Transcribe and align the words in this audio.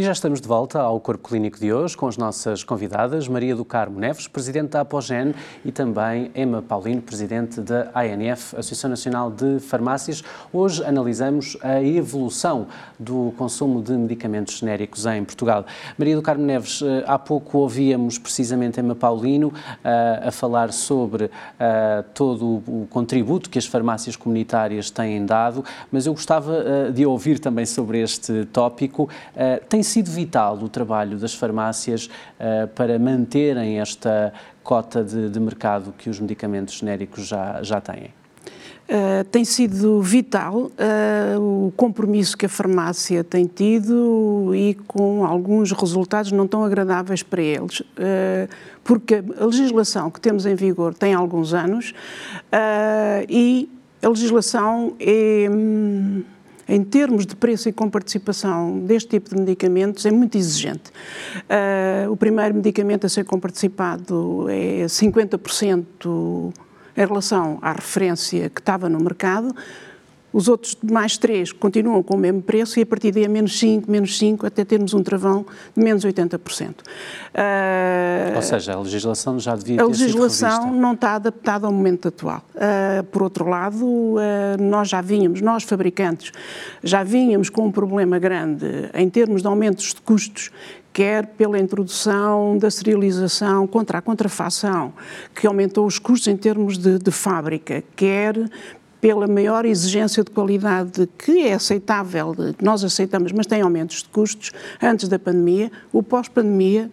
E 0.00 0.02
já 0.02 0.12
estamos 0.12 0.40
de 0.40 0.48
volta 0.48 0.80
ao 0.80 0.98
Corpo 0.98 1.28
Clínico 1.28 1.58
de 1.58 1.70
hoje 1.74 1.94
com 1.94 2.06
as 2.06 2.16
nossas 2.16 2.64
convidadas, 2.64 3.28
Maria 3.28 3.54
do 3.54 3.66
Carmo 3.66 4.00
Neves, 4.00 4.26
Presidente 4.26 4.70
da 4.70 4.80
Apogen, 4.80 5.34
e 5.62 5.70
também 5.70 6.30
Emma 6.34 6.62
Paulino, 6.62 7.02
Presidente 7.02 7.60
da 7.60 7.90
ANF, 7.94 8.56
Associação 8.56 8.88
Nacional 8.88 9.30
de 9.30 9.60
Farmácias. 9.60 10.24
Hoje 10.50 10.82
analisamos 10.82 11.54
a 11.60 11.82
evolução 11.82 12.68
do 12.98 13.34
consumo 13.36 13.82
de 13.82 13.92
medicamentos 13.92 14.56
genéricos 14.56 15.04
em 15.04 15.22
Portugal. 15.22 15.66
Maria 15.98 16.16
do 16.16 16.22
Carmo 16.22 16.46
Neves, 16.46 16.80
eh, 16.80 17.04
há 17.06 17.18
pouco 17.18 17.58
ouvíamos 17.58 18.16
precisamente 18.16 18.80
Emma 18.80 18.94
Paulino 18.94 19.52
a, 19.84 19.90
eh, 19.90 20.28
a 20.28 20.30
falar 20.30 20.72
sobre 20.72 21.26
a, 21.58 21.98
eh, 21.98 22.04
todo 22.14 22.62
o 22.66 22.86
contributo 22.88 23.50
que 23.50 23.58
as 23.58 23.66
farmácias 23.66 24.16
comunitárias 24.16 24.88
têm 24.88 25.26
dado, 25.26 25.62
mas 25.92 26.06
eu 26.06 26.14
gostava 26.14 26.90
de 26.90 27.04
ouvir 27.04 27.38
também 27.38 27.66
sobre 27.66 28.00
este 28.00 28.46
tópico. 28.46 29.06
Tem 29.68 29.82
sido 29.90 30.10
vital 30.10 30.56
o 30.56 30.68
trabalho 30.68 31.18
das 31.18 31.34
farmácias 31.34 32.06
uh, 32.06 32.68
para 32.68 32.98
manterem 32.98 33.80
esta 33.80 34.32
cota 34.62 35.02
de, 35.02 35.28
de, 35.28 35.40
mercado 35.40 35.92
que 35.96 36.08
os 36.08 36.20
medicamentos 36.20 36.74
genéricos 36.74 37.26
já, 37.26 37.62
já 37.62 37.80
têm? 37.80 38.10
Uh, 38.90 39.22
tem 39.30 39.44
sido 39.44 40.02
vital 40.02 40.62
uh, 40.62 41.66
o 41.66 41.72
compromisso 41.76 42.36
que 42.36 42.46
a 42.46 42.48
farmácia 42.48 43.22
tem 43.22 43.46
tido 43.46 44.52
e 44.52 44.74
com 44.88 45.24
alguns 45.24 45.70
resultados 45.70 46.32
não 46.32 46.44
tão 46.48 46.64
agradáveis 46.64 47.22
para 47.22 47.40
eles, 47.40 47.80
uh, 47.80 48.48
porque 48.82 49.22
a 49.38 49.44
legislação 49.44 50.10
que 50.10 50.20
temos 50.20 50.44
em 50.44 50.56
vigor 50.56 50.92
tem 50.92 51.14
alguns 51.14 51.54
anos 51.54 51.94
e 53.28 53.70
a 54.02 54.08
legislação 54.08 54.94
é. 54.98 55.48
Hum, 55.48 56.24
em 56.70 56.84
termos 56.84 57.26
de 57.26 57.34
preço 57.34 57.68
e 57.68 57.72
com 57.72 57.90
participação 57.90 58.78
deste 58.78 59.10
tipo 59.10 59.30
de 59.30 59.40
medicamentos, 59.40 60.06
é 60.06 60.10
muito 60.12 60.38
exigente. 60.38 60.90
Uh, 61.40 62.10
o 62.10 62.16
primeiro 62.16 62.54
medicamento 62.54 63.06
a 63.06 63.08
ser 63.08 63.24
comparticipado 63.24 64.48
é 64.48 64.84
50% 64.86 66.52
em 66.96 67.06
relação 67.06 67.58
à 67.60 67.72
referência 67.72 68.48
que 68.48 68.60
estava 68.60 68.88
no 68.88 69.00
mercado, 69.00 69.52
os 70.32 70.48
outros 70.48 70.76
mais 70.82 71.16
três 71.16 71.52
continuam 71.52 72.02
com 72.02 72.14
o 72.14 72.18
mesmo 72.18 72.42
preço 72.42 72.78
e 72.78 72.82
a 72.82 72.86
partir 72.86 73.10
daí 73.10 73.24
é 73.24 73.28
menos 73.28 73.58
5, 73.58 73.90
menos 73.90 74.16
5, 74.18 74.46
até 74.46 74.64
termos 74.64 74.94
um 74.94 75.02
travão 75.02 75.44
de 75.76 75.82
menos 75.82 76.04
80%. 76.04 76.38
Uh, 76.38 76.74
ah, 77.34 78.32
Ou 78.36 78.42
seja, 78.42 78.74
a 78.74 78.80
legislação 78.80 79.38
já 79.38 79.56
devia 79.56 79.78
ter 79.78 79.82
A 79.82 79.86
legislação 79.86 80.72
não 80.72 80.92
está 80.92 81.14
adaptada 81.14 81.66
ao 81.66 81.72
momento 81.72 82.08
atual. 82.08 82.42
Uh, 82.54 83.04
por 83.04 83.22
outro 83.22 83.48
lado, 83.48 83.84
uh, 83.84 84.18
nós 84.60 84.88
já 84.88 85.00
vínhamos, 85.00 85.40
nós 85.40 85.64
fabricantes, 85.64 86.32
já 86.82 87.02
vínhamos 87.02 87.50
com 87.50 87.66
um 87.66 87.72
problema 87.72 88.18
grande 88.18 88.66
em 88.94 89.08
termos 89.08 89.42
de 89.42 89.48
aumentos 89.48 89.94
de 89.94 90.00
custos 90.00 90.50
quer 90.92 91.26
pela 91.26 91.58
introdução 91.58 92.58
da 92.58 92.70
serialização 92.70 93.66
contra 93.66 93.98
a 93.98 94.02
contrafação, 94.02 94.92
que 95.34 95.46
aumentou 95.46 95.86
os 95.86 95.98
custos 95.98 96.28
em 96.28 96.36
termos 96.36 96.76
de, 96.76 96.98
de 96.98 97.10
fábrica, 97.10 97.82
quer 97.94 98.34
pela 99.00 99.26
maior 99.26 99.64
exigência 99.64 100.22
de 100.22 100.30
qualidade 100.30 101.08
que 101.18 101.46
é 101.46 101.54
aceitável, 101.54 102.34
que 102.56 102.64
nós 102.64 102.84
aceitamos, 102.84 103.32
mas 103.32 103.46
tem 103.46 103.62
aumentos 103.62 104.02
de 104.02 104.08
custos 104.08 104.52
antes 104.82 105.08
da 105.08 105.18
pandemia, 105.18 105.70
o 105.92 106.02
pós-pandemia, 106.02 106.90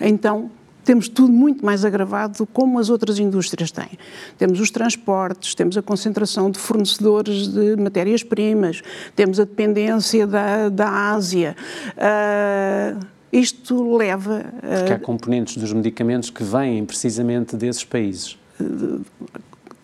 então 0.00 0.50
temos 0.84 1.08
tudo 1.08 1.32
muito 1.32 1.64
mais 1.64 1.84
agravado 1.84 2.46
como 2.46 2.78
as 2.78 2.90
outras 2.90 3.18
indústrias 3.18 3.70
têm. 3.70 3.90
Temos 4.36 4.60
os 4.60 4.70
transportes, 4.70 5.54
temos 5.54 5.76
a 5.76 5.82
concentração 5.82 6.50
de 6.50 6.58
fornecedores 6.58 7.48
de 7.48 7.76
matérias-primas, 7.76 8.82
temos 9.14 9.38
a 9.38 9.44
dependência 9.44 10.26
da, 10.26 10.68
da 10.68 10.88
Ásia. 11.12 11.56
Uh, 11.96 13.06
isto 13.32 13.96
leva. 13.96 14.44
Uh, 14.58 14.78
Porque 14.78 14.92
há 14.92 14.98
componentes 14.98 15.56
dos 15.56 15.72
medicamentos 15.72 16.30
que 16.30 16.42
vêm 16.42 16.84
precisamente 16.84 17.56
desses 17.56 17.84
países. 17.84 18.36
Uh, 18.60 19.00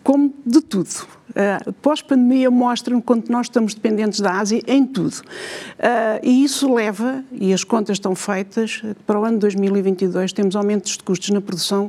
como 0.08 0.32
de 0.46 0.62
tudo. 0.62 0.88
Uh, 0.88 1.70
Pós-pandemia 1.82 2.50
mostra 2.50 2.98
quanto 3.02 3.30
nós 3.30 3.44
estamos 3.44 3.74
dependentes 3.74 4.20
da 4.20 4.38
Ásia 4.40 4.62
em 4.66 4.86
tudo. 4.86 5.16
Uh, 5.16 6.18
e 6.22 6.42
isso 6.44 6.72
leva, 6.72 7.22
e 7.30 7.52
as 7.52 7.62
contas 7.62 7.96
estão 7.96 8.14
feitas, 8.14 8.82
para 9.06 9.20
o 9.20 9.24
ano 9.26 9.38
2022 9.38 10.32
temos 10.32 10.56
aumentos 10.56 10.92
de 10.92 11.02
custos 11.02 11.28
na 11.28 11.42
produção 11.42 11.88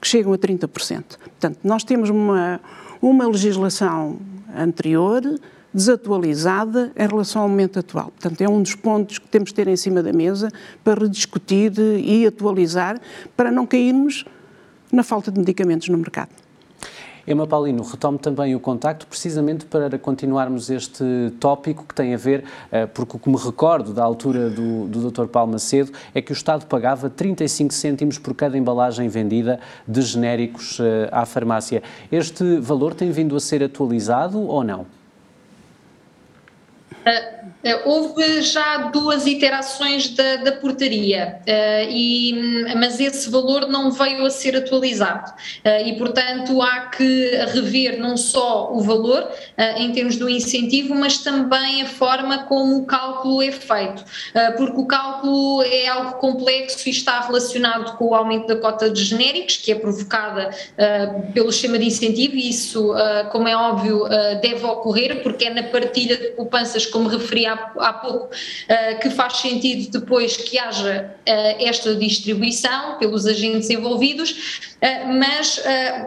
que 0.00 0.08
chegam 0.08 0.32
a 0.32 0.36
30%. 0.36 0.66
Portanto, 0.66 1.58
nós 1.62 1.84
temos 1.84 2.10
uma, 2.10 2.60
uma 3.00 3.28
legislação 3.28 4.18
anterior 4.52 5.22
desatualizada 5.72 6.90
em 6.96 7.06
relação 7.06 7.42
ao 7.42 7.48
momento 7.48 7.78
atual. 7.78 8.06
Portanto, 8.06 8.40
é 8.40 8.48
um 8.48 8.60
dos 8.60 8.74
pontos 8.74 9.20
que 9.20 9.28
temos 9.28 9.50
de 9.50 9.54
ter 9.54 9.68
em 9.68 9.76
cima 9.76 10.02
da 10.02 10.12
mesa 10.12 10.50
para 10.82 11.02
rediscutir 11.02 11.72
e 11.78 12.26
atualizar 12.26 13.00
para 13.36 13.48
não 13.52 13.64
cairmos 13.64 14.24
na 14.90 15.04
falta 15.04 15.30
de 15.30 15.38
medicamentos 15.38 15.88
no 15.88 15.96
mercado. 15.96 16.49
Emma 17.26 17.46
Paulino, 17.46 17.82
retomo 17.82 18.18
também 18.18 18.54
o 18.54 18.60
contacto 18.60 19.06
precisamente 19.06 19.64
para 19.66 19.98
continuarmos 19.98 20.70
este 20.70 21.04
tópico 21.38 21.84
que 21.86 21.94
tem 21.94 22.14
a 22.14 22.16
ver, 22.16 22.44
eh, 22.72 22.86
porque 22.86 23.16
o 23.16 23.18
que 23.18 23.28
me 23.28 23.36
recordo 23.36 23.92
da 23.92 24.02
altura 24.02 24.48
do, 24.50 24.86
do 24.86 25.10
Dr. 25.10 25.26
Paulo 25.26 25.52
Macedo 25.52 25.92
é 26.14 26.22
que 26.22 26.32
o 26.32 26.34
Estado 26.34 26.66
pagava 26.66 27.10
35 27.10 27.74
cêntimos 27.74 28.18
por 28.18 28.34
cada 28.34 28.56
embalagem 28.56 29.08
vendida 29.08 29.60
de 29.86 30.02
genéricos 30.02 30.78
eh, 30.80 31.08
à 31.12 31.26
farmácia. 31.26 31.82
Este 32.10 32.58
valor 32.58 32.94
tem 32.94 33.10
vindo 33.10 33.36
a 33.36 33.40
ser 33.40 33.62
atualizado 33.62 34.40
ou 34.40 34.64
não? 34.64 34.99
Uh 37.06 37.40
eh, 37.62 37.82
houve 37.84 38.40
já 38.40 38.88
duas 38.88 39.26
iterações 39.26 40.08
da, 40.10 40.36
da 40.36 40.52
portaria, 40.52 41.40
uh, 41.40 41.90
e, 41.90 42.74
mas 42.76 42.98
esse 42.98 43.30
valor 43.30 43.68
não 43.68 43.90
veio 43.90 44.24
a 44.24 44.30
ser 44.30 44.56
atualizado. 44.56 45.32
E, 45.84 45.92
portanto, 45.94 46.60
há 46.62 46.86
que 46.86 47.30
rever 47.52 47.98
não 47.98 48.16
só 48.16 48.72
o 48.72 48.80
valor 48.80 49.28
em 49.76 49.92
termos 49.92 50.16
do 50.16 50.28
incentivo, 50.28 50.94
mas 50.94 51.18
também 51.18 51.82
a 51.82 51.86
forma 51.86 52.44
como 52.44 52.78
o 52.78 52.86
cálculo 52.86 53.42
é 53.42 53.52
feito, 53.52 54.04
porque 54.56 54.80
o 54.80 54.86
cálculo 54.86 55.62
é 55.62 55.88
algo 55.88 56.12
complexo 56.14 56.88
e 56.88 56.90
está 56.90 57.20
relacionado 57.20 57.96
com 57.96 58.06
o 58.06 58.14
aumento 58.14 58.46
da 58.46 58.56
cota 58.56 58.88
de 58.88 59.02
genéricos, 59.04 59.56
que 59.56 59.72
é 59.72 59.74
provocada 59.74 60.50
pelo 61.34 61.52
sistema 61.52 61.78
de 61.78 61.86
incentivo, 61.86 62.36
e 62.36 62.48
isso, 62.48 62.92
como 63.30 63.48
é 63.48 63.56
óbvio, 63.56 64.04
deve 64.40 64.64
ocorrer, 64.64 65.22
porque 65.22 65.46
é 65.46 65.50
na 65.50 65.64
partilha 65.64 66.16
de 66.16 66.28
poupanças, 66.30 66.86
como 67.00 67.08
referi 67.08 67.46
há, 67.46 67.54
há 67.78 67.92
pouco, 67.94 68.26
uh, 68.26 69.00
que 69.00 69.08
faz 69.08 69.38
sentido 69.38 69.90
depois 69.98 70.36
que 70.36 70.58
haja 70.58 71.14
uh, 71.18 71.64
esta 71.64 71.94
distribuição 71.94 72.98
pelos 72.98 73.26
agentes 73.26 73.70
envolvidos, 73.70 74.69
mas 75.06 75.60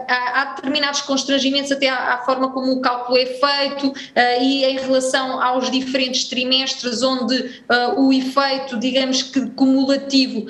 há, 0.08 0.40
há, 0.40 0.44
determinados 0.56 1.00
constrangimentos 1.02 1.70
até 1.70 1.88
à, 1.88 2.14
à, 2.14 2.18
forma 2.18 2.50
como 2.50 2.72
o 2.72 2.80
cálculo 2.80 3.18
é 3.18 3.26
feito 3.26 3.92
e 4.40 4.64
em 4.64 4.78
relação 4.78 5.40
aos 5.40 5.70
diferentes 5.70 6.24
trimestres, 6.24 7.02
onde 7.02 7.62
o 7.96 8.12
efeito, 8.12 8.78
digamos 8.78 9.22
que 9.22 9.48
cumulativo 9.50 10.46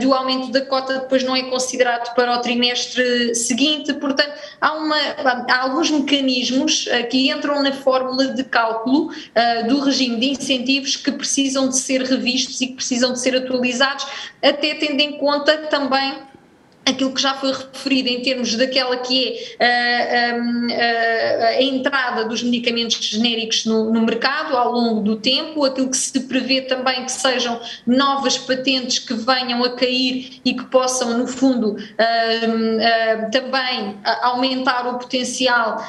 do 0.00 0.12
aumento 0.12 0.50
da 0.50 0.62
cota 0.62 1.00
depois 1.00 1.22
não 1.22 1.36
é 1.36 1.42
considerado 1.44 2.14
para 2.14 2.36
o 2.36 2.40
trimestre 2.40 3.34
seguinte, 3.34 3.92
portanto 3.94 4.32
há, 4.60 4.72
uma, 4.72 4.96
há 4.96 5.62
alguns 5.62 5.90
mecanismos 5.90 6.86
que 7.10 7.30
entram 7.30 7.62
na 7.62 7.72
fórmula 7.72 8.28
de 8.28 8.44
cálculo 8.44 9.10
do 9.68 9.80
regime 9.80 10.16
de 10.16 10.30
incentivo 10.30 10.64
incentivos 10.64 10.96
que 10.96 11.12
precisam 11.12 11.68
de 11.68 11.76
ser 11.76 12.02
revistos 12.02 12.60
e 12.60 12.68
que 12.68 12.74
precisam 12.74 13.12
de 13.12 13.20
ser 13.20 13.36
atualizados, 13.36 14.06
até 14.42 14.74
tendo 14.74 15.00
em 15.00 15.18
conta 15.18 15.56
também 15.68 16.14
aquilo 16.86 17.12
que 17.12 17.20
já 17.20 17.34
foi 17.34 17.52
referido 17.52 18.08
em 18.08 18.20
termos 18.20 18.54
daquela 18.54 18.96
que 18.98 19.38
é 19.58 20.30
a, 20.30 21.46
a, 21.46 21.46
a 21.48 21.62
entrada 21.62 22.24
dos 22.24 22.42
medicamentos 22.42 22.98
genéricos 22.98 23.64
no, 23.64 23.92
no, 23.92 24.02
mercado 24.02 24.56
ao 24.56 24.72
longo 24.72 25.00
do 25.00 25.16
tempo, 25.16 25.64
aquilo 25.64 25.88
que 25.88 25.96
se 25.96 26.20
prevê 26.20 26.62
também 26.62 27.04
que 27.04 27.12
sejam 27.12 27.60
novas 27.86 28.36
patentes 28.36 28.98
que 28.98 29.14
venham 29.14 29.64
a 29.64 29.70
cair 29.70 30.40
e 30.44 30.52
que 30.52 30.64
possam, 30.64 31.16
no 31.16 31.26
fundo, 31.26 31.76
também 33.32 33.96
aumentar 34.22 34.86
o 34.88 34.98
potencial 34.98 35.82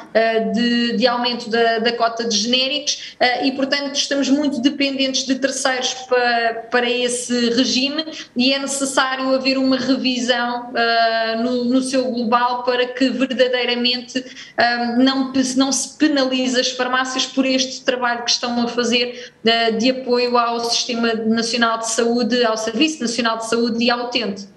de, 0.53 0.97
de 0.97 1.07
aumento 1.07 1.49
da, 1.49 1.79
da, 1.79 1.91
cota 1.91 2.23
de 2.25 2.37
genéricos 2.37 3.15
e, 3.43 3.51
portanto, 3.51 3.95
estamos 3.95 4.29
muito 4.29 4.61
dependentes 4.61 5.25
de 5.25 5.35
terceiros 5.35 5.93
para, 6.07 6.67
para 6.71 6.89
esse 6.89 7.49
regime 7.51 8.05
e 8.35 8.53
é 8.53 8.59
necessário 8.59 9.33
haver 9.33 9.57
uma 9.57 9.77
revisão 9.77 10.71
uh, 10.85 11.43
no, 11.43 11.65
no, 11.65 11.81
seu 11.81 12.05
global 12.11 12.63
para 12.63 12.85
que 12.85 13.09
verdadeiramente 13.09 14.19
uh, 14.19 15.03
não, 15.03 15.33
não 15.57 15.71
se 15.71 15.97
penalize 15.97 16.59
as 16.59 16.71
farmácias 16.71 17.25
por 17.25 17.45
este 17.45 17.83
trabalho 17.83 18.23
que 18.23 18.31
estão 18.31 18.63
a 18.63 18.67
fazer 18.67 19.33
uh, 19.43 19.77
de 19.77 19.89
apoio 19.89 20.37
ao 20.37 20.59
Sistema 20.65 21.13
Nacional 21.13 21.79
de 21.79 21.89
Saúde, 21.89 22.43
ao 22.43 22.57
Serviço 22.57 23.01
Nacional 23.01 23.37
de 23.37 23.49
Saúde 23.49 23.83
e 23.83 23.89
ao 23.89 24.05
utente. 24.07 24.54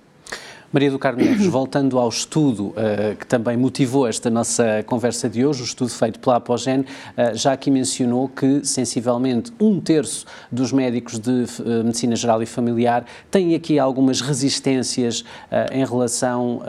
Maria 0.71 0.91
do 0.91 0.99
Carmo 0.99 1.23
Neves, 1.23 1.47
voltando 1.47 1.99
ao 1.99 2.11
estudo 2.11 2.67
uh, 2.67 3.17
que 3.19 3.27
também 3.27 3.57
motivou 3.57 4.07
esta 4.07 4.29
nossa 4.29 4.83
conversa 4.85 5.27
de 5.27 5.47
hoje, 5.47 5.63
o 5.63 5.65
estudo 5.65 5.89
feito 5.89 6.21
pela 6.21 6.37
Apogen, 6.37 6.81
uh, 6.81 7.35
já 7.35 7.55
aqui 7.55 7.71
mencionou 7.71 8.29
que 8.29 8.63
sensivelmente 8.67 9.51
um 9.59 9.81
terço 9.81 10.27
dos 10.53 10.71
médicos 10.71 11.19
de 11.19 11.31
uh, 11.31 11.85
medicina 11.85 12.15
geral 12.15 12.43
e 12.43 12.47
familiar 12.47 13.07
têm 13.31 13.55
aqui 13.55 13.79
algumas 13.79 14.21
resistências 14.21 15.25
em 15.73 15.85
relação, 15.85 16.61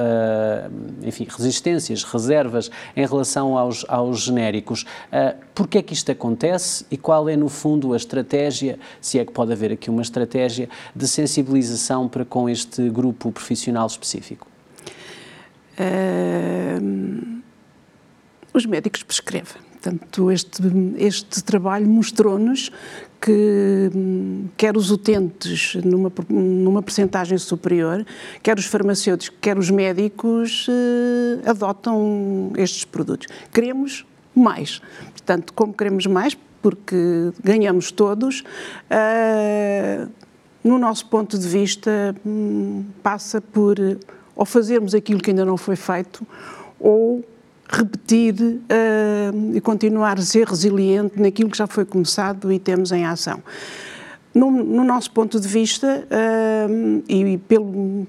enfim, 1.03 1.27
resistências, 1.29 2.03
reservas 2.03 2.71
em 2.95 3.05
relação 3.05 3.57
aos, 3.57 3.85
aos 3.89 4.21
genéricos. 4.21 4.83
Uh, 5.11 5.49
Porquê 5.59 5.79
é 5.79 5.81
que 5.81 5.93
isto 5.93 6.09
acontece 6.09 6.85
e 6.89 6.95
qual 6.95 7.27
é, 7.27 7.35
no 7.35 7.49
fundo, 7.49 7.91
a 7.91 7.97
estratégia, 7.97 8.79
se 9.01 9.19
é 9.19 9.25
que 9.25 9.33
pode 9.33 9.51
haver 9.51 9.73
aqui 9.73 9.89
uma 9.89 10.01
estratégia 10.01 10.69
de 10.95 11.05
sensibilização 11.05 12.07
para 12.07 12.23
com 12.23 12.49
este 12.49 12.89
grupo 12.89 13.29
profissional 13.29 13.88
específico? 13.89 14.47
Uh, 15.79 17.41
os 18.53 18.65
médicos 18.65 19.03
prescrevem. 19.03 19.69
Portanto, 19.81 20.29
este, 20.29 20.61
este 20.97 21.41
trabalho 21.41 21.87
mostrou-nos 21.87 22.69
que 23.21 23.89
quer 24.57 24.75
os 24.75 24.91
utentes 24.91 25.75
numa, 25.75 26.11
numa 26.29 26.81
percentagem 26.81 27.37
superior, 27.37 28.05
quer 28.43 28.57
os 28.57 28.65
farmacêuticos, 28.65 29.37
quer 29.39 29.57
os 29.57 29.69
médicos 29.69 30.67
eh, 30.69 31.49
adotam 31.49 32.51
estes 32.57 32.83
produtos. 32.83 33.27
Queremos 33.53 34.05
mais. 34.35 34.81
Portanto, 35.11 35.53
como 35.53 35.73
queremos 35.73 36.05
mais, 36.05 36.37
porque 36.61 37.31
ganhamos 37.41 37.89
todos, 37.89 38.43
uh, 38.91 40.09
no 40.63 40.77
nosso 40.77 41.05
ponto 41.05 41.37
de 41.37 41.47
vista, 41.47 42.15
um, 42.25 42.83
passa 43.01 43.39
por 43.39 43.77
ou 44.35 44.45
fazermos 44.45 44.95
aquilo 44.95 45.19
que 45.19 45.31
ainda 45.31 45.43
não 45.43 45.57
foi 45.57 45.75
feito 45.75 46.25
ou 46.79 47.23
repetir 47.69 48.35
uh, 48.41 49.55
e 49.55 49.61
continuar 49.61 50.17
a 50.17 50.21
ser 50.21 50.47
resiliente 50.47 51.21
naquilo 51.21 51.49
que 51.49 51.57
já 51.57 51.67
foi 51.67 51.85
começado 51.85 52.51
e 52.51 52.57
temos 52.57 52.91
em 52.91 53.05
ação. 53.05 53.43
No, 54.33 54.49
no 54.49 54.83
nosso 54.83 55.11
ponto 55.11 55.39
de 55.39 55.47
vista, 55.47 56.07
uh, 56.07 57.03
e 57.07 57.37
pelo, 57.37 58.07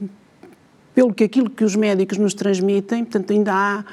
pelo 0.95 1.13
que 1.13 1.25
aquilo 1.25 1.51
que 1.51 1.65
os 1.65 1.77
médicos 1.77 2.17
nos 2.17 2.33
transmitem, 2.33 3.05
portanto, 3.05 3.33
ainda 3.33 3.53
há 3.53 3.85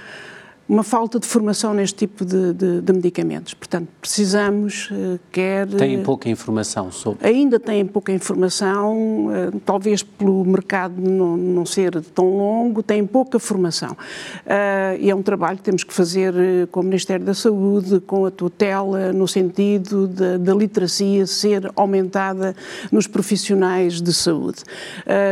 uma 0.68 0.84
falta 0.84 1.20
de 1.20 1.26
formação 1.26 1.74
neste 1.74 1.96
tipo 2.00 2.26
de, 2.26 2.54
de, 2.54 2.82
de 2.82 2.94
medicamentos. 2.94 3.54
Portanto, 3.54 3.88
precisamos, 4.02 4.90
eh, 4.92 5.18
quer... 5.32 5.68
Têm 5.68 6.04
pouca 6.04 6.30
informação 6.30 6.92
sobre... 6.92 7.26
Ainda 7.26 7.58
têm 7.58 7.86
pouca 7.86 8.12
informação, 8.12 9.30
eh, 9.32 9.52
talvez 9.66 10.04
pelo 10.04 10.44
mercado 10.44 11.00
não, 11.00 11.38
não 11.38 11.66
ser 11.66 12.02
tão 12.14 12.36
longo, 12.36 12.84
têm 12.84 13.06
pouca 13.06 13.40
formação. 13.40 13.92
Uh, 13.92 15.00
e 15.00 15.10
é 15.10 15.16
um 15.16 15.22
trabalho 15.22 15.58
que 15.58 15.64
temos 15.64 15.84
que 15.84 15.94
fazer 15.94 16.34
com 16.72 16.82
o 16.82 16.84
Ministério 16.84 17.26
da 17.26 17.34
Saúde, 17.34 18.02
com 18.02 18.26
a 18.26 18.32
tutela, 18.32 19.14
no 19.14 19.28
sentido 19.28 20.08
da 20.08 20.54
literacia 20.54 21.26
ser 21.26 21.72
aumentada 21.76 22.56
nos 22.92 23.08
profissionais 23.08 24.02
de 24.02 24.14
saúde, 24.14 24.64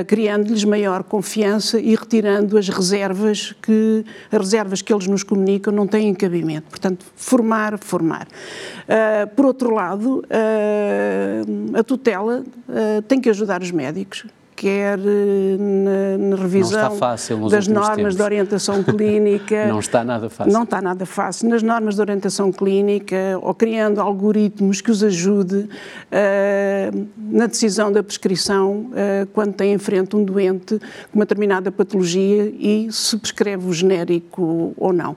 criando-lhes 0.07 0.63
maior 0.63 1.03
confiança 1.03 1.79
e 1.79 1.95
retirando 1.95 2.57
as 2.57 2.69
reservas 2.69 3.53
que, 3.61 4.05
as 4.31 4.39
reservas 4.39 4.81
que 4.81 4.93
eles 4.93 5.07
nos 5.07 5.23
comunicam 5.25 5.73
não 5.73 5.87
têm 5.87 6.13
cabimento. 6.13 6.67
Portanto, 6.69 7.05
formar, 7.15 7.77
formar. 7.79 8.27
Uh, 8.27 9.27
por 9.35 9.45
outro 9.45 9.73
lado, 9.73 10.19
uh, 10.19 11.77
a 11.77 11.83
tutela 11.83 12.43
uh, 12.69 13.01
tem 13.03 13.19
que 13.19 13.29
ajudar 13.29 13.61
os 13.61 13.71
médicos 13.71 14.25
quer 14.55 14.97
na, 14.97 16.17
na 16.17 16.35
revisão 16.35 16.97
das 17.49 17.67
normas 17.67 17.95
tempos. 17.95 18.15
de 18.15 18.21
orientação 18.21 18.81
clínica. 18.83 19.67
não 19.67 19.79
está 19.79 20.03
nada 20.03 20.29
fácil. 20.29 20.53
Não 20.53 20.63
está 20.63 20.81
nada 20.81 21.05
fácil. 21.05 21.49
Nas 21.49 21.61
normas 21.61 21.95
de 21.95 22.01
orientação 22.01 22.51
clínica, 22.51 23.37
ou 23.41 23.53
criando 23.53 23.99
algoritmos 23.99 24.81
que 24.81 24.91
os 24.91 25.03
ajude 25.03 25.67
uh, 25.67 27.07
na 27.17 27.47
decisão 27.47 27.91
da 27.91 28.01
prescrição 28.01 28.91
uh, 28.91 29.27
quando 29.33 29.53
tem 29.53 29.73
em 29.73 29.77
frente 29.77 30.15
um 30.15 30.23
doente 30.23 30.79
com 31.11 31.19
uma 31.19 31.25
determinada 31.25 31.71
patologia 31.71 32.51
e 32.57 32.87
se 32.91 33.17
prescreve 33.17 33.67
o 33.67 33.73
genérico 33.73 34.73
ou 34.77 34.93
não. 34.93 35.15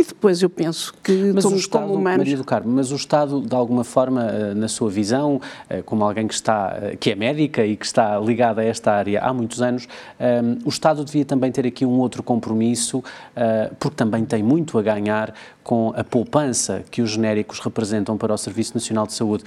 E 0.00 0.04
depois 0.04 0.40
eu 0.40 0.48
penso 0.48 0.94
que 1.02 1.12
mas 1.34 1.42
somos 1.42 1.60
Estado, 1.60 1.82
como 1.82 1.96
humanos. 1.96 2.20
Maria 2.20 2.36
do 2.38 2.44
Carmo, 2.44 2.72
mas 2.72 2.90
o 2.90 2.96
Estado, 2.96 3.42
de 3.42 3.54
alguma 3.54 3.84
forma, 3.84 4.30
eh, 4.30 4.54
na 4.54 4.66
sua 4.66 4.88
visão, 4.88 5.38
eh, 5.68 5.82
como 5.82 6.02
alguém 6.02 6.26
que 6.26 6.32
está, 6.32 6.74
eh, 6.80 6.96
que 6.98 7.10
é 7.10 7.14
médica 7.14 7.66
e 7.66 7.76
que 7.76 7.84
está 7.84 8.18
ligada 8.18 8.62
a 8.62 8.64
esta 8.64 8.92
área 8.92 9.20
há 9.20 9.34
muitos 9.34 9.60
anos, 9.60 9.86
o 10.64 10.70
Estado 10.70 11.04
devia 11.04 11.24
também 11.24 11.52
ter 11.52 11.66
aqui 11.66 11.84
um 11.84 11.98
outro 11.98 12.22
compromisso, 12.22 13.02
porque 13.78 13.96
também 13.96 14.24
tem 14.24 14.42
muito 14.42 14.78
a 14.78 14.82
ganhar 14.82 15.34
com 15.62 15.92
a 15.96 16.02
poupança 16.02 16.82
que 16.90 17.02
os 17.02 17.10
genéricos 17.10 17.58
representam 17.58 18.16
para 18.16 18.32
o 18.32 18.38
Serviço 18.38 18.74
Nacional 18.74 19.06
de 19.06 19.12
Saúde. 19.12 19.44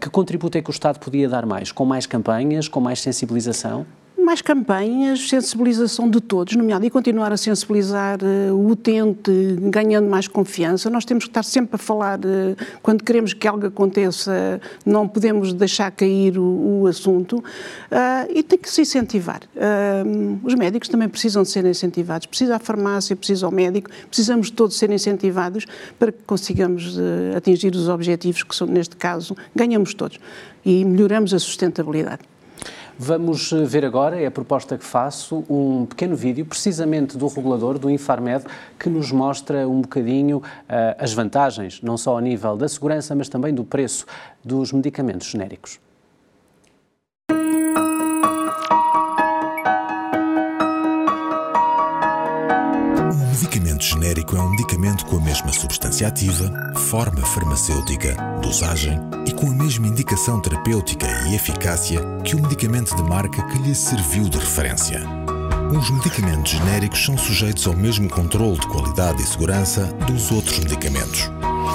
Que 0.00 0.08
contributo 0.10 0.58
é 0.58 0.62
que 0.62 0.70
o 0.70 0.72
Estado 0.72 0.98
podia 0.98 1.28
dar 1.28 1.46
mais? 1.46 1.70
Com 1.70 1.84
mais 1.84 2.06
campanhas, 2.06 2.68
com 2.68 2.80
mais 2.80 3.00
sensibilização? 3.00 3.86
Mais 4.22 4.40
campanhas, 4.40 5.28
sensibilização 5.28 6.08
de 6.08 6.20
todos, 6.20 6.54
nomeado, 6.56 6.86
e 6.86 6.90
continuar 6.90 7.32
a 7.32 7.36
sensibilizar 7.36 8.18
uh, 8.22 8.54
o 8.54 8.70
utente, 8.70 9.30
ganhando 9.60 10.08
mais 10.08 10.28
confiança. 10.28 10.88
Nós 10.88 11.04
temos 11.04 11.24
que 11.24 11.30
estar 11.30 11.42
sempre 11.42 11.74
a 11.74 11.78
falar, 11.78 12.18
uh, 12.18 12.56
quando 12.82 13.02
queremos 13.02 13.34
que 13.34 13.46
algo 13.46 13.66
aconteça, 13.66 14.60
não 14.86 15.08
podemos 15.08 15.52
deixar 15.52 15.90
cair 15.90 16.38
o, 16.38 16.82
o 16.82 16.86
assunto, 16.86 17.38
uh, 17.38 17.42
e 18.32 18.42
tem 18.42 18.58
que 18.58 18.70
se 18.70 18.82
incentivar. 18.82 19.40
os 20.42 20.54
médicos 20.54 20.88
também 20.88 21.08
precisam 21.08 21.42
de 21.42 21.48
ser 21.48 21.64
incentivados, 21.64 22.26
precisa 22.26 22.56
a 22.56 22.58
farmácia, 22.58 23.16
precisa 23.16 23.48
o 23.48 23.50
médico, 23.50 23.90
precisamos 24.08 24.50
todos 24.50 24.76
ser 24.76 24.90
incentivados 24.90 25.66
para 25.98 26.12
que 26.12 26.22
consigamos 26.24 26.96
atingir 27.36 27.74
os 27.74 27.88
objetivos 27.88 28.42
que 28.42 28.54
são, 28.54 28.66
neste 28.66 28.96
caso, 28.96 29.36
ganhamos 29.54 29.94
todos 29.94 30.18
e 30.64 30.84
melhoramos 30.84 31.34
a 31.34 31.38
sustentabilidade. 31.38 32.22
Vamos 32.98 33.52
eh, 33.52 33.64
ver 33.64 33.84
agora, 33.84 34.20
é 34.20 34.26
a 34.26 34.30
proposta 34.30 34.76
que 34.76 34.84
faço, 34.84 35.44
um 35.48 35.86
pequeno 35.86 36.14
vídeo, 36.14 36.44
precisamente 36.44 37.16
do 37.16 37.26
regulador, 37.26 37.78
do 37.78 37.90
Infarmed, 37.90 38.44
que 38.78 38.88
nos 38.88 39.10
mostra 39.10 39.68
um 39.68 39.80
bocadinho 39.80 40.38
uh, 40.38 40.42
as 40.98 41.12
vantagens, 41.12 41.80
não 41.82 41.96
só 41.96 42.12
ao 42.12 42.20
nível 42.20 42.56
da 42.56 42.68
segurança, 42.68 43.14
mas 43.14 43.28
também 43.28 43.54
do 43.54 43.64
preço 43.64 44.06
dos 44.44 44.72
medicamentos 44.72 45.28
genéricos. 45.28 45.80
medicamento 53.82 53.84
genérico 53.84 54.36
é 54.36 54.40
um 54.40 54.50
medicamento 54.50 55.04
com 55.06 55.16
a 55.16 55.20
mesma 55.20 55.52
substância 55.52 56.06
ativa, 56.06 56.74
forma 56.76 57.20
farmacêutica, 57.26 58.14
dosagem 58.40 58.98
com 59.42 59.50
a 59.50 59.54
mesma 59.56 59.88
indicação 59.88 60.38
terapêutica 60.38 61.04
e 61.28 61.34
eficácia 61.34 62.00
que 62.24 62.36
o 62.36 62.40
medicamento 62.40 62.94
de 62.94 63.02
marca 63.02 63.42
que 63.48 63.58
lhe 63.58 63.74
serviu 63.74 64.28
de 64.28 64.38
referência. 64.38 65.00
Os 65.76 65.90
medicamentos 65.90 66.52
genéricos 66.52 67.04
são 67.04 67.18
sujeitos 67.18 67.66
ao 67.66 67.74
mesmo 67.74 68.08
controle 68.08 68.56
de 68.56 68.68
qualidade 68.68 69.20
e 69.20 69.26
segurança 69.26 69.86
dos 70.06 70.30
outros 70.30 70.60
medicamentos. 70.60 71.28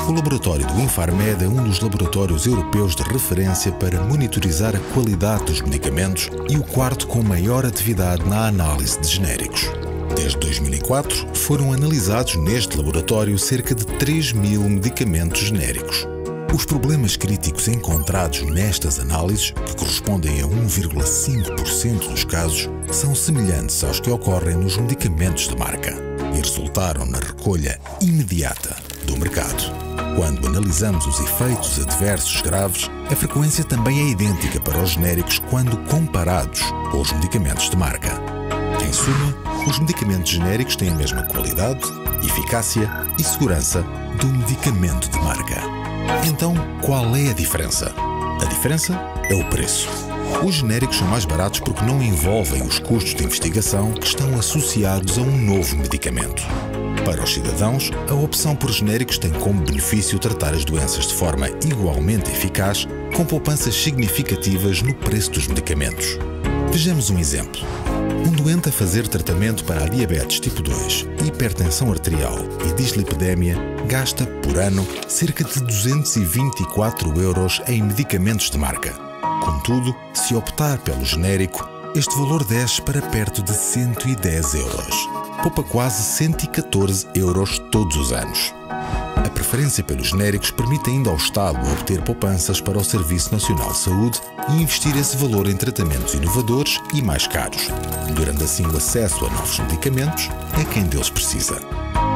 O 0.07 0.13
laboratório 0.13 0.65
do 0.65 0.79
Infarmed 0.79 1.43
é 1.43 1.47
um 1.49 1.61
dos 1.61 1.81
laboratórios 1.81 2.45
europeus 2.45 2.95
de 2.95 3.03
referência 3.03 3.69
para 3.73 4.01
monitorizar 4.01 4.73
a 4.73 4.79
qualidade 4.93 5.43
dos 5.43 5.61
medicamentos 5.61 6.29
e 6.49 6.55
o 6.55 6.63
quarto 6.63 7.05
com 7.05 7.21
maior 7.21 7.65
atividade 7.65 8.23
na 8.29 8.47
análise 8.47 8.97
de 9.01 9.09
genéricos. 9.09 9.69
Desde 10.15 10.37
2004, 10.37 11.35
foram 11.35 11.73
analisados 11.73 12.37
neste 12.37 12.77
laboratório 12.77 13.37
cerca 13.37 13.75
de 13.75 13.85
3 13.85 14.31
mil 14.31 14.61
medicamentos 14.61 15.41
genéricos. 15.41 16.07
Os 16.53 16.65
problemas 16.65 17.17
críticos 17.17 17.67
encontrados 17.67 18.41
nestas 18.41 18.99
análises, 18.99 19.51
que 19.51 19.75
correspondem 19.75 20.41
a 20.41 20.45
1,5% 20.45 22.09
dos 22.09 22.23
casos, 22.23 22.69
são 22.91 23.13
semelhantes 23.13 23.83
aos 23.83 23.99
que 23.99 24.09
ocorrem 24.09 24.55
nos 24.55 24.77
medicamentos 24.77 25.49
de 25.49 25.57
marca 25.57 25.93
e 26.33 26.37
resultaram 26.37 27.05
na 27.05 27.19
recolha 27.19 27.79
imediata 28.01 28.75
do 29.05 29.17
mercado. 29.17 29.71
Quando 30.15 30.47
analisamos 30.47 31.05
os 31.05 31.19
efeitos 31.19 31.79
adversos 31.79 32.41
graves, 32.41 32.89
a 33.11 33.15
frequência 33.15 33.63
também 33.63 33.99
é 33.99 34.11
idêntica 34.11 34.59
para 34.61 34.81
os 34.81 34.91
genéricos 34.91 35.39
quando 35.49 35.77
comparados 35.89 36.61
com 36.91 37.01
os 37.01 37.11
medicamentos 37.11 37.69
de 37.69 37.77
marca. 37.77 38.11
Em 38.83 38.93
suma, 38.93 39.35
os 39.67 39.77
medicamentos 39.79 40.31
genéricos 40.31 40.75
têm 40.75 40.89
a 40.89 40.95
mesma 40.95 41.23
qualidade, 41.23 41.81
eficácia 42.23 42.89
e 43.19 43.23
segurança 43.23 43.83
do 44.19 44.27
medicamento 44.27 45.09
de 45.09 45.19
marca. 45.19 45.86
Então, 46.27 46.53
qual 46.81 47.15
é 47.15 47.29
a 47.29 47.33
diferença? 47.33 47.93
A 48.41 48.45
diferença 48.45 48.93
é 49.29 49.33
o 49.33 49.43
preço. 49.45 49.89
Os 50.45 50.55
genéricos 50.55 50.97
são 50.97 51.07
mais 51.07 51.25
baratos 51.25 51.59
porque 51.59 51.83
não 51.83 52.01
envolvem 52.01 52.61
os 52.61 52.79
custos 52.79 53.15
de 53.15 53.23
investigação 53.23 53.91
que 53.93 54.05
estão 54.05 54.37
associados 54.37 55.17
a 55.17 55.21
um 55.21 55.37
novo 55.37 55.75
medicamento. 55.77 56.43
Para 57.05 57.23
os 57.23 57.33
cidadãos, 57.33 57.89
a 58.09 58.13
opção 58.13 58.55
por 58.55 58.69
genéricos 58.71 59.17
tem 59.17 59.31
como 59.31 59.61
benefício 59.61 60.19
tratar 60.19 60.53
as 60.53 60.65
doenças 60.65 61.07
de 61.07 61.13
forma 61.13 61.49
igualmente 61.65 62.29
eficaz, 62.29 62.85
com 63.15 63.25
poupanças 63.25 63.75
significativas 63.75 64.81
no 64.81 64.93
preço 64.93 65.31
dos 65.31 65.47
medicamentos. 65.47 66.17
Vejamos 66.71 67.09
um 67.09 67.17
exemplo. 67.17 67.61
Um 68.25 68.31
doente 68.31 68.69
a 68.69 68.71
fazer 68.71 69.07
tratamento 69.07 69.63
para 69.63 69.85
a 69.85 69.89
diabetes 69.89 70.39
tipo 70.39 70.61
2, 70.61 71.07
hipertensão 71.25 71.91
arterial 71.91 72.37
e 72.69 72.73
dislipidemia 72.73 73.55
gasta, 73.87 74.25
por 74.25 74.57
ano, 74.57 74.85
cerca 75.07 75.43
de 75.43 75.59
224 75.61 77.21
euros 77.21 77.61
em 77.67 77.81
medicamentos 77.81 78.49
de 78.49 78.57
marca. 78.57 78.93
Contudo, 79.43 79.95
se 80.13 80.35
optar 80.35 80.77
pelo 80.79 81.05
genérico, 81.05 81.67
este 81.95 82.15
valor 82.17 82.43
desce 82.45 82.81
para 82.81 83.01
perto 83.01 83.41
de 83.41 83.53
110 83.53 84.53
euros. 84.55 84.95
Poupa 85.41 85.63
quase 85.63 86.03
114 86.03 87.07
euros 87.15 87.59
todos 87.71 87.95
os 87.95 88.11
anos. 88.11 88.53
A 89.27 89.29
preferência 89.29 89.83
pelos 89.83 90.07
genéricos 90.07 90.51
permite 90.51 90.89
ainda 90.89 91.09
ao 91.09 91.17
Estado 91.17 91.59
obter 91.73 92.01
poupanças 92.01 92.61
para 92.61 92.77
o 92.77 92.83
Serviço 92.83 93.33
Nacional 93.33 93.73
de 93.73 93.77
Saúde 93.77 94.21
e 94.47 94.61
investir 94.61 94.95
esse 94.95 95.17
valor 95.17 95.49
em 95.49 95.57
tratamentos 95.57 96.13
inovadores 96.13 96.79
e 96.93 97.01
mais 97.01 97.27
caros, 97.27 97.67
durando 98.15 98.41
assim 98.45 98.65
o 98.65 98.77
acesso 98.77 99.25
a 99.25 99.29
novos 99.29 99.59
medicamentos 99.59 100.29
a 100.53 100.63
quem 100.71 100.83
deles 100.83 101.09
precisa. 101.09 101.59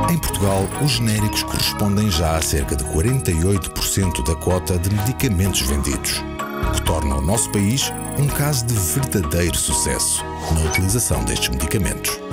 Em 0.09 0.17
Portugal, 0.17 0.65
os 0.81 0.91
genéricos 0.91 1.43
correspondem 1.43 2.09
já 2.09 2.37
a 2.37 2.41
cerca 2.41 2.77
de 2.77 2.85
48% 2.85 4.25
da 4.25 4.35
cota 4.37 4.79
de 4.79 4.89
medicamentos 4.95 5.59
vendidos, 5.63 6.23
o 6.69 6.71
que 6.71 6.81
torna 6.83 7.17
o 7.17 7.21
nosso 7.21 7.51
país 7.51 7.91
um 8.17 8.27
caso 8.27 8.65
de 8.65 8.73
verdadeiro 8.73 9.57
sucesso 9.57 10.23
na 10.53 10.61
utilização 10.61 11.25
destes 11.25 11.49
medicamentos. 11.49 12.30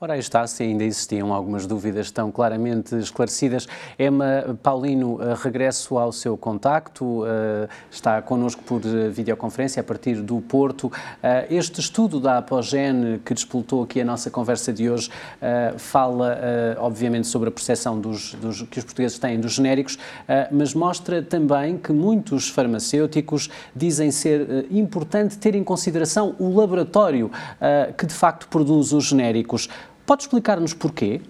Ora, 0.00 0.12
aí 0.12 0.20
está, 0.20 0.46
se 0.46 0.62
ainda 0.62 0.84
existiam 0.84 1.34
algumas 1.34 1.66
dúvidas 1.66 2.06
estão 2.06 2.30
claramente 2.30 2.94
esclarecidas. 2.94 3.66
Emma 3.98 4.56
Paulino, 4.62 5.20
eh, 5.20 5.34
regresso 5.42 5.98
ao 5.98 6.12
seu 6.12 6.36
contacto, 6.36 7.24
eh, 7.26 7.68
está 7.90 8.22
connosco 8.22 8.62
por 8.62 8.80
eh, 8.86 9.08
videoconferência 9.08 9.80
a 9.80 9.82
partir 9.82 10.22
do 10.22 10.40
Porto. 10.40 10.92
Este 11.50 11.80
estudo 11.80 12.20
da 12.20 12.38
Apogene, 12.38 13.18
que 13.24 13.34
disputou 13.34 13.82
aqui 13.82 14.00
a 14.00 14.04
nossa 14.04 14.30
conversa 14.30 14.72
de 14.72 14.88
hoje, 14.88 15.10
fala, 15.76 16.38
obviamente, 16.78 17.26
sobre 17.26 17.48
a 17.48 17.52
percepção 17.52 18.00
dos, 18.00 18.34
dos, 18.34 18.62
que 18.62 18.78
os 18.78 18.84
portugueses 18.84 19.18
têm 19.18 19.40
dos 19.40 19.54
genéricos, 19.54 19.98
mas 20.50 20.74
mostra 20.74 21.22
também 21.22 21.76
que 21.76 21.92
muitos 21.92 22.48
farmacêuticos 22.48 23.50
dizem 23.74 24.10
ser 24.10 24.66
importante 24.70 25.38
ter 25.38 25.54
em 25.54 25.64
consideração 25.64 26.34
o 26.38 26.54
laboratório 26.54 27.30
que, 27.96 28.06
de 28.06 28.14
facto, 28.14 28.48
produz 28.48 28.92
os 28.92 29.04
genéricos. 29.04 29.68
Pode 30.08 30.22
explicar-nos 30.22 30.72
porquê? 30.72 31.20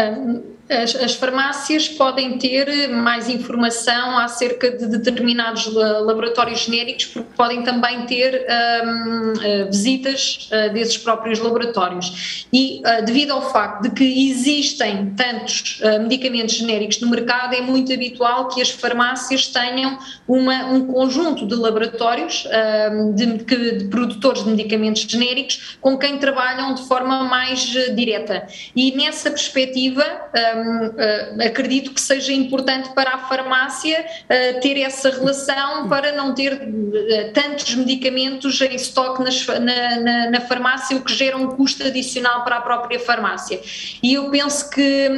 Um 0.00 0.53
as, 0.68 0.94
as, 0.96 1.14
farmácias 1.14 1.88
podem 1.88 2.38
ter 2.38 2.88
mais 2.88 3.28
informação 3.28 4.18
acerca 4.18 4.70
de 4.70 4.86
determinados 4.86 5.66
laboratórios 5.66 6.60
genéricos, 6.60 7.06
porque 7.06 7.28
podem 7.36 7.62
também 7.62 8.06
ter 8.06 8.46
um, 8.84 9.32
uh, 9.32 9.66
visitas 9.66 10.48
uh, 10.50 10.72
desses 10.72 10.96
próprios 10.96 11.38
laboratórios. 11.38 12.46
E 12.52 12.80
uh, 12.80 13.04
devido 13.04 13.32
ao 13.32 13.50
facto 13.52 13.82
de 13.82 13.90
que 13.90 14.30
existem 14.30 15.10
tantos 15.14 15.80
medicamentos 16.00 16.54
genéricos 16.54 17.00
no 17.00 17.10
mercado, 17.10 17.54
é 17.54 17.60
muito 17.60 17.92
habitual 17.92 18.48
que 18.48 18.62
as 18.62 18.70
farmácias 18.70 19.48
tenham 19.48 19.98
uma, 20.26 20.66
um 20.66 20.86
conjunto 20.86 21.46
de 21.46 21.54
laboratórios 21.54 22.46
de, 23.14 23.26
de, 23.26 23.84
produtores 23.88 24.44
de 24.44 24.50
medicamentos 24.50 25.02
genéricos 25.02 25.76
com 25.80 25.98
quem 25.98 26.18
trabalham 26.18 26.74
de 26.74 26.86
forma 26.86 27.24
mais 27.24 27.60
direta. 27.94 28.46
E 28.74 28.92
nessa 28.92 29.30
perspectiva, 29.30 30.04
uh, 30.34 31.46
acredito 31.46 31.92
que 31.92 32.00
seja 32.00 32.32
importante 32.32 32.90
para 32.90 33.14
a 33.14 33.18
farmácia 33.18 34.04
uh, 34.04 34.60
ter 34.60 34.80
essa 34.80 35.10
relação 35.10 35.88
para 35.88 36.12
não 36.12 36.34
ter 36.34 36.52
uh, 36.54 37.32
tantos 37.32 37.74
medicamentos 37.76 38.60
em 38.60 38.74
estoque 38.74 39.22
nas, 39.22 39.46
na, 39.46 40.00
na, 40.00 40.30
na, 40.30 40.40
farmácia, 40.40 40.96
o 40.96 41.00
que 41.02 41.14
gera 41.14 41.36
um 41.36 41.48
custo 41.48 41.84
adicional 41.84 42.42
para 42.42 42.56
a 42.56 42.60
própria 42.60 42.98
farmácia. 42.98 43.60
E 44.02 44.14
eu 44.14 44.30
penso 44.30 44.68
que 44.70 45.08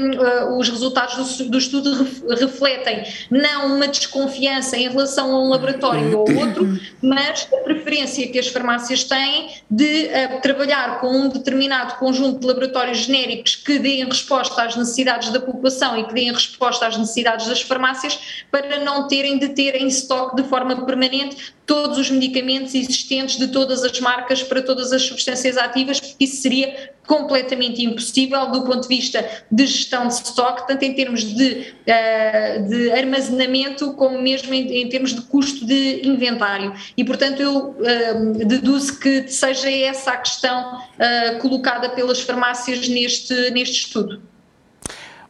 os 0.57 0.69
resultados 0.69 1.39
do, 1.39 1.51
do 1.51 1.59
estudo 1.59 2.07
refletem 2.39 3.05
não 3.31 3.77
uma 3.77 3.89
desconfiança 3.89 4.77
em 4.77 4.89
relação 4.89 5.35
a 5.35 5.43
um 5.43 5.49
laboratório 5.49 6.19
ou 6.19 6.35
outro, 6.37 6.79
mas 7.03 7.49
a 7.53 7.57
preferência 7.59 8.27
que 8.29 8.39
as 8.39 8.49
farmácias 8.49 9.05
têm 9.05 9.51
de 9.71 10.09
trabalhar 10.43 11.01
com 11.01 11.09
um 11.09 11.29
determinado 11.29 11.95
conjunto 11.97 12.41
de 12.41 12.47
laboratórios 12.47 12.99
genéricos 12.99 13.57
que 13.57 13.79
deem 13.79 14.05
resposta 14.05 14.63
às 14.63 14.77
necessidades 14.77 15.06
necessidades 15.07 15.31
da 15.31 15.41
população 15.41 15.97
e 15.97 16.05
que 16.05 16.15
deem 16.15 16.33
resposta 16.33 16.87
às 16.87 16.97
necessidades 16.97 17.47
das 17.47 17.63
farmácias 17.63 18.19
para 18.51 18.81
não 18.81 19.07
terem 19.07 19.39
de 19.39 19.51
ter 19.51 19.77
em 19.77 19.87
estoque 19.87 20.37
de 20.37 20.49
forma 20.49 20.85
permanente 20.85 21.55
todos 21.65 21.99
os 21.99 22.11
medicamentos 22.11 22.75
existentes 22.75 23.39
de 23.39 23.49
todas 23.49 23.83
as 23.83 23.99
marcas 24.01 24.43
para 24.43 24.63
todas 24.63 24.93
as 24.93 25.03
substâncias 25.03 25.57
ativas, 25.57 25.99
porque 25.99 26.25
isso 26.25 26.41
seria 26.41 26.93
completamente 27.07 27.85
impossível 27.85 28.51
do 28.51 28.63
ponto 28.63 28.83
de 28.83 28.89
vista 28.89 29.25
de 29.51 29.67
gestão 29.67 30.07
de 30.07 30.15
estoque, 30.15 30.67
tanto 30.67 30.85
em 30.85 30.95
termos 30.95 31.25
de, 31.25 31.75
uh, 31.83 32.69
de 32.69 32.91
armazenamento 32.93 33.93
como 33.95 34.21
mesmo 34.21 34.55
em, 34.55 34.89
termos 34.89 35.15
de 35.15 35.23
custo 35.23 35.65
de 35.67 36.07
inventário. 36.07 36.73
E, 36.97 37.05
portanto, 37.05 37.41
eu 37.41 37.71
uh, 37.71 38.47
deduzo 38.47 38.99
que 38.99 39.27
seja 39.29 39.71
essa 39.71 40.13
a 40.13 40.17
questão 40.17 40.79
uh, 40.79 41.39
colocada 41.41 41.89
pelas 41.91 42.21
farmácias 42.21 42.89
neste, 42.89 43.51
neste 43.51 43.87
estudo. 43.87 44.23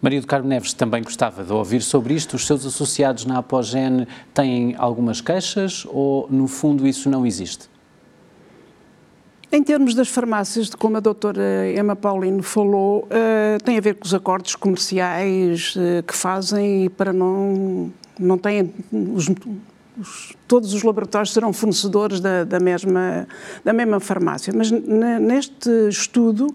Maria 0.00 0.21
do 0.21 0.26
Carmo 0.26 0.49
Neves 0.49 0.73
também 0.73 1.03
gostava 1.03 1.43
de 1.43 1.53
ouvir 1.53 1.83
sobre 1.83 2.15
isto. 2.15 2.35
Os 2.35 2.47
seus 2.47 2.67
associados 2.67 3.25
na 3.25 3.38
Apogene 3.38 4.07
têm 4.35 4.75
algumas 4.76 5.21
queixas 5.21 5.87
ou, 5.88 6.26
no 6.31 6.47
fundo, 6.47 6.87
isso 6.87 7.09
não 7.09 7.26
existe? 7.26 7.69
Em 9.50 9.62
termos 9.62 9.95
das 9.95 10.09
farmácias, 10.09 10.75
como 10.75 10.97
a 10.97 11.00
doutora 11.00 11.73
Emma 11.73 11.95
Paulino 11.95 12.43
falou, 12.43 13.05
uh, 13.05 13.62
tem 13.65 13.79
a 13.79 13.81
ver 13.81 13.95
com 13.95 14.05
os 14.05 14.12
acordos 14.12 14.57
comerciais 14.57 15.75
uh, 15.76 16.03
que 16.03 16.15
fazem 16.15 16.91
para 16.91 17.12
não, 17.12 17.93
não 18.19 18.37
têm 18.37 18.75
os, 18.93 19.29
os 19.99 20.37
todos 20.47 20.73
os 20.73 20.83
laboratórios 20.83 21.33
serão 21.33 21.53
fornecedores 21.53 22.21
da, 22.21 22.45
da, 22.45 22.61
mesma, 22.61 23.26
da 23.65 23.73
mesma 23.73 24.00
farmácia. 24.00 24.53
Mas 24.57 24.71
neste 24.71 25.69
estudo 25.88 26.47
uh, 26.47 26.55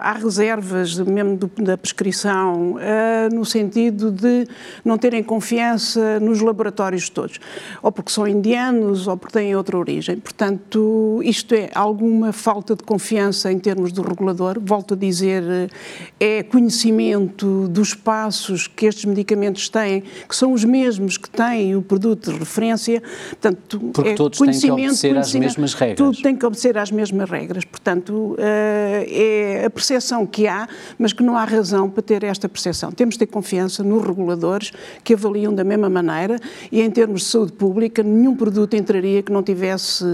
há 0.00 0.12
reservas 0.12 0.98
mesmo 0.98 1.36
do, 1.36 1.50
da 1.62 1.76
prescrição, 1.78 2.72
uh, 2.72 3.34
no 3.34 3.44
sentido 3.44 4.10
de 4.10 4.46
não 4.84 4.98
terem 4.98 5.22
confiança 5.22 6.18
nos 6.20 6.40
laboratórios 6.40 7.08
todos, 7.08 7.38
ou 7.82 7.92
porque 7.92 8.10
são 8.10 8.26
indianos 8.26 9.06
ou 9.06 9.16
porque 9.16 9.38
têm 9.38 9.54
outra 9.54 9.78
origem. 9.78 10.16
Portanto, 10.16 11.20
isto 11.22 11.54
é 11.54 11.70
alguma 11.74 12.32
falta 12.32 12.74
de 12.74 12.82
confiança 12.82 13.50
em 13.52 13.58
termos 13.58 13.92
do 13.92 14.02
regulador. 14.02 14.58
Volto 14.60 14.94
a 14.94 14.96
dizer, 14.96 15.70
é 16.18 16.42
conhecimento 16.42 17.68
dos 17.68 17.94
passos 17.94 18.66
que 18.66 18.86
estes 18.86 19.04
medicamentos 19.04 19.68
têm, 19.68 20.02
que 20.28 20.34
são 20.34 20.52
os 20.52 20.64
mesmos 20.64 21.16
que 21.16 21.30
têm 21.30 21.76
o 21.76 21.82
produto 21.82 22.32
de 22.32 22.38
referência 22.38 23.03
Portanto, 23.30 23.80
Porque 23.92 24.10
é 24.10 24.14
todos 24.14 24.38
têm 24.38 24.58
que 24.58 24.70
obedecer 24.70 25.16
às 25.16 25.34
mesmas 25.34 25.74
regras. 25.74 25.96
Tudo 25.96 26.22
tem 26.22 26.36
que 26.36 26.46
obedecer 26.46 26.78
às 26.78 26.90
mesmas 26.90 27.30
regras. 27.30 27.64
Portanto, 27.64 28.36
eh, 28.38 29.60
é 29.62 29.66
a 29.66 29.70
percepção 29.70 30.26
que 30.26 30.46
há, 30.46 30.68
mas 30.98 31.12
que 31.12 31.22
não 31.22 31.36
há 31.36 31.44
razão 31.44 31.88
para 31.90 32.02
ter 32.02 32.24
esta 32.24 32.48
percepção. 32.48 32.92
Temos 32.92 33.14
de 33.14 33.20
ter 33.20 33.26
confiança 33.26 33.82
nos 33.82 34.04
reguladores 34.04 34.72
que 35.02 35.14
avaliam 35.14 35.54
da 35.54 35.64
mesma 35.64 35.88
maneira 35.88 36.38
e 36.70 36.80
em 36.80 36.90
termos 36.90 37.22
de 37.22 37.26
saúde 37.28 37.52
pública, 37.52 38.02
nenhum 38.02 38.36
produto 38.36 38.74
entraria 38.74 39.22
que 39.22 39.32
não 39.32 39.42
tivesse, 39.42 40.04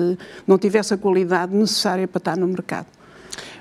não 0.46 0.58
tivesse 0.58 0.94
a 0.94 0.96
qualidade 0.96 1.54
necessária 1.54 2.06
para 2.06 2.18
estar 2.18 2.36
no 2.36 2.46
mercado. 2.46 2.86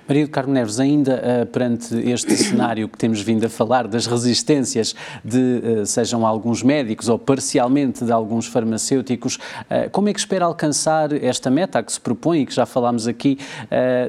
Maria 0.10 0.26
do 0.26 0.32
Carmo 0.32 0.52
Neves, 0.52 0.80
ainda 0.80 1.22
uh, 1.22 1.46
perante 1.46 1.96
este 1.96 2.34
cenário 2.36 2.90
que 2.90 2.98
temos 2.98 3.22
vindo 3.22 3.46
a 3.46 3.50
falar 3.50 3.88
das 3.88 4.08
resistências 4.08 4.96
de, 5.24 5.38
uh, 5.38 5.86
sejam 5.86 6.26
alguns 6.26 6.64
médicos 6.64 7.08
ou 7.08 7.20
parcialmente 7.20 8.04
de 8.04 8.12
alguns 8.12 8.48
farmacêuticos, 8.48 9.36
uh, 9.36 9.88
como 9.92 10.10
é 10.10 10.14
que 10.14 10.20
espera 10.20 10.46
alcançar 10.46 11.14
esta 11.14 11.52
meta 11.52 11.84
que 11.84 11.94
se 11.94 12.02
propõe 12.02 12.42
e 12.42 12.46
que 12.48 12.56
já 12.56 12.66
falámos 12.66 13.08
aqui 13.08 13.38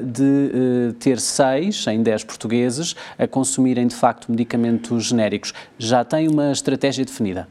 de 0.03 0.95
ter 0.99 1.19
seis 1.19 1.85
em 1.87 2.01
dez 2.01 2.23
portugueses 2.23 2.95
a 3.19 3.27
consumirem 3.27 3.85
de 3.85 3.95
facto 3.95 4.31
medicamentos 4.31 5.05
genéricos? 5.05 5.53
Já 5.77 6.03
tem 6.03 6.27
uma 6.27 6.51
estratégia 6.51 7.05
definida? 7.05 7.47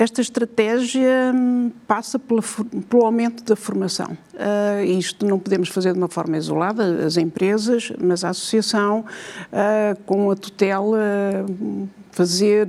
Esta 0.00 0.22
estratégia 0.22 1.30
hum, 1.34 1.70
passa 1.86 2.18
pela, 2.18 2.40
pelo 2.88 3.04
aumento 3.04 3.44
da 3.44 3.54
formação. 3.54 4.16
Uh, 4.32 4.82
isto 4.82 5.26
não 5.26 5.38
podemos 5.38 5.68
fazer 5.68 5.92
de 5.92 5.98
uma 5.98 6.08
forma 6.08 6.38
isolada, 6.38 7.04
as 7.04 7.18
empresas, 7.18 7.92
mas 8.00 8.24
a 8.24 8.30
associação, 8.30 9.04
uh, 9.52 10.02
com 10.06 10.30
a 10.30 10.34
tutela, 10.34 10.98
hum, 11.46 11.86
fazer. 12.10 12.68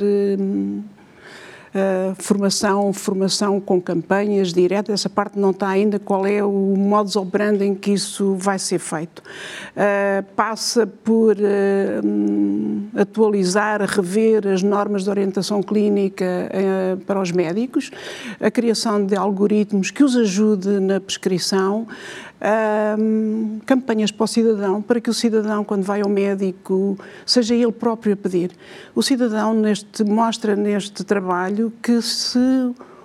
Uh, 1.74 2.14
formação, 2.22 2.92
formação 2.92 3.62
com 3.62 3.80
campanhas 3.80 4.52
diretas, 4.52 4.94
essa 4.94 5.10
parte 5.10 5.40
não 5.40 5.52
está 5.52 5.70
ainda, 5.70 5.98
qual 5.98 6.28
é 6.28 6.44
o 6.44 6.76
modus 6.76 7.16
operandi 7.16 7.64
em 7.64 7.74
que 7.74 7.94
isso 7.94 8.36
vai 8.36 8.60
ser 8.60 8.78
feito. 8.78 9.20
Uh, 9.20 10.22
passa 10.36 10.86
por 10.86 11.38
uh, 11.38 13.00
atualizar, 13.00 13.82
rever 13.84 14.48
as 14.48 14.62
normas 14.62 15.06
de 15.06 15.10
orientação 15.10 15.64
clínica 15.64 16.52
para 17.08 17.22
os 17.22 17.32
médicos, 17.32 17.90
a 18.42 18.52
criação 18.52 19.06
de 19.06 19.16
algoritmos 19.16 19.92
que 19.92 20.04
os 20.04 20.18
ajude 20.18 20.68
na 20.82 21.00
prescrição, 21.00 21.88
um, 22.98 23.60
campanhas 23.66 24.12
para 24.12 24.24
o 24.24 24.28
cidadão, 24.28 24.82
para 24.82 25.00
que 25.00 25.10
o 25.10 25.14
cidadão, 25.14 25.64
quando 25.64 25.84
vai 25.84 26.02
ao 26.02 26.10
médico, 26.10 26.98
seja 27.26 27.54
ele 27.54 27.72
próprio 27.72 28.14
a 28.14 28.16
pedir. 28.16 28.52
O 28.96 29.04
cidadão 29.04 29.54
neste, 29.54 30.04
mostra 30.04 30.56
neste 30.56 31.04
trabalho 31.04 31.72
que 31.82 32.02
se 32.02 32.40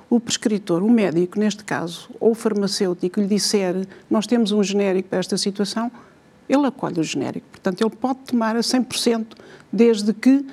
o 0.09 0.19
prescritor, 0.19 0.83
o 0.83 0.91
médico 0.91 1.39
neste 1.39 1.65
caso, 1.65 2.09
ou 2.19 2.31
o 2.31 2.35
farmacêutico 2.35 3.21
lhe 3.21 3.27
disser 3.27 3.87
nós 4.09 4.27
temos 4.27 4.53
um 4.53 4.63
genérico 4.63 5.09
para 5.09 5.19
esta 5.19 5.37
situação, 5.37 5.91
ele 6.49 6.67
acolhe 6.67 7.01
o 7.01 7.05
genérico. 7.05 7.47
Portanto, 7.51 7.81
ele 7.81 7.91
pode 7.91 8.21
tomar 8.21 8.57
a 8.57 8.61
100% 8.61 9.27
desde 9.73 10.13
que 10.13 10.47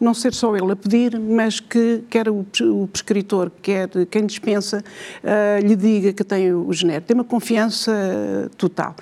não 0.00 0.14
ser 0.14 0.34
só 0.34 0.54
ele 0.56 0.72
a 0.72 0.76
pedir, 0.76 1.18
mas 1.18 1.60
que 1.60 2.04
quer 2.10 2.28
o, 2.28 2.44
prescritor, 2.92 3.50
quer 3.62 3.88
quem 4.10 4.26
dispensa, 4.26 4.84
uh, 5.22 5.66
lhe 5.66 5.76
diga 5.76 6.12
que 6.12 6.24
tem 6.24 6.52
o 6.52 6.72
genérico. 6.72 7.06
Tem 7.06 7.14
uma 7.14 7.24
confiança 7.24 8.50
total. 8.56 8.94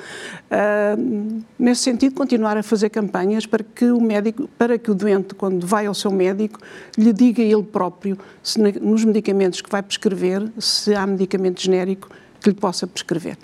Uh, 0.50 1.42
nesse 1.58 1.82
sentido, 1.82 2.14
continuar 2.14 2.56
a 2.56 2.62
fazer 2.62 2.90
campanhas 2.90 3.46
para 3.46 3.64
que 3.64 3.86
o 3.86 4.00
médico, 4.00 4.48
para 4.58 4.78
que 4.78 4.90
o 4.90 4.94
doente, 4.94 5.34
quando 5.34 5.66
vai 5.66 5.86
ao 5.86 5.94
seu 5.94 6.10
médico, 6.10 6.58
lhe 6.96 7.12
diga 7.12 7.42
ele 7.42 7.62
próprio, 7.62 8.18
se 8.42 8.60
nos 8.60 9.04
medicamentos 9.04 9.60
que 9.60 9.70
vai 9.70 9.82
prescrever, 9.82 10.50
se 10.58 10.94
há 10.94 11.06
medicamento 11.06 11.60
genérico 11.60 12.08
que 12.40 12.50
lhe 12.50 12.56
possa 12.56 12.86
prescrever. 12.86 13.36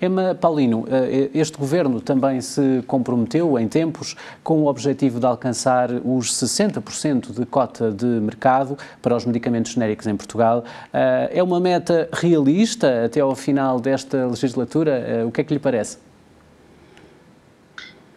Emma 0.00 0.34
Paulino, 0.34 0.86
eh, 0.90 1.30
este 1.32 1.56
governo 1.56 2.00
também 2.00 2.40
se 2.40 2.82
comprometeu 2.86 3.58
em 3.58 3.66
tempos 3.66 4.14
com 4.44 4.62
o 4.62 4.66
objetivo 4.66 5.18
de 5.18 5.26
alcançar 5.26 5.90
os 6.04 6.34
60% 6.34 7.32
de 7.32 7.46
cota 7.46 7.90
de 7.90 8.04
mercado 8.04 8.76
para 9.00 9.16
os 9.16 9.24
medicamentos 9.24 9.72
genéricos 9.72 10.06
em 10.06 10.16
Portugal. 10.16 10.64
Eh, 10.92 11.30
é 11.34 11.42
uma 11.42 11.58
meta 11.58 12.08
realista 12.12 13.06
até 13.06 13.20
ao 13.20 13.34
final 13.34 13.80
desta 13.80 14.26
legislatura? 14.26 14.90
Eh, 14.90 15.24
o 15.24 15.32
que 15.32 15.40
é 15.40 15.44
que 15.44 15.54
lhe 15.54 15.60
parece? 15.60 15.98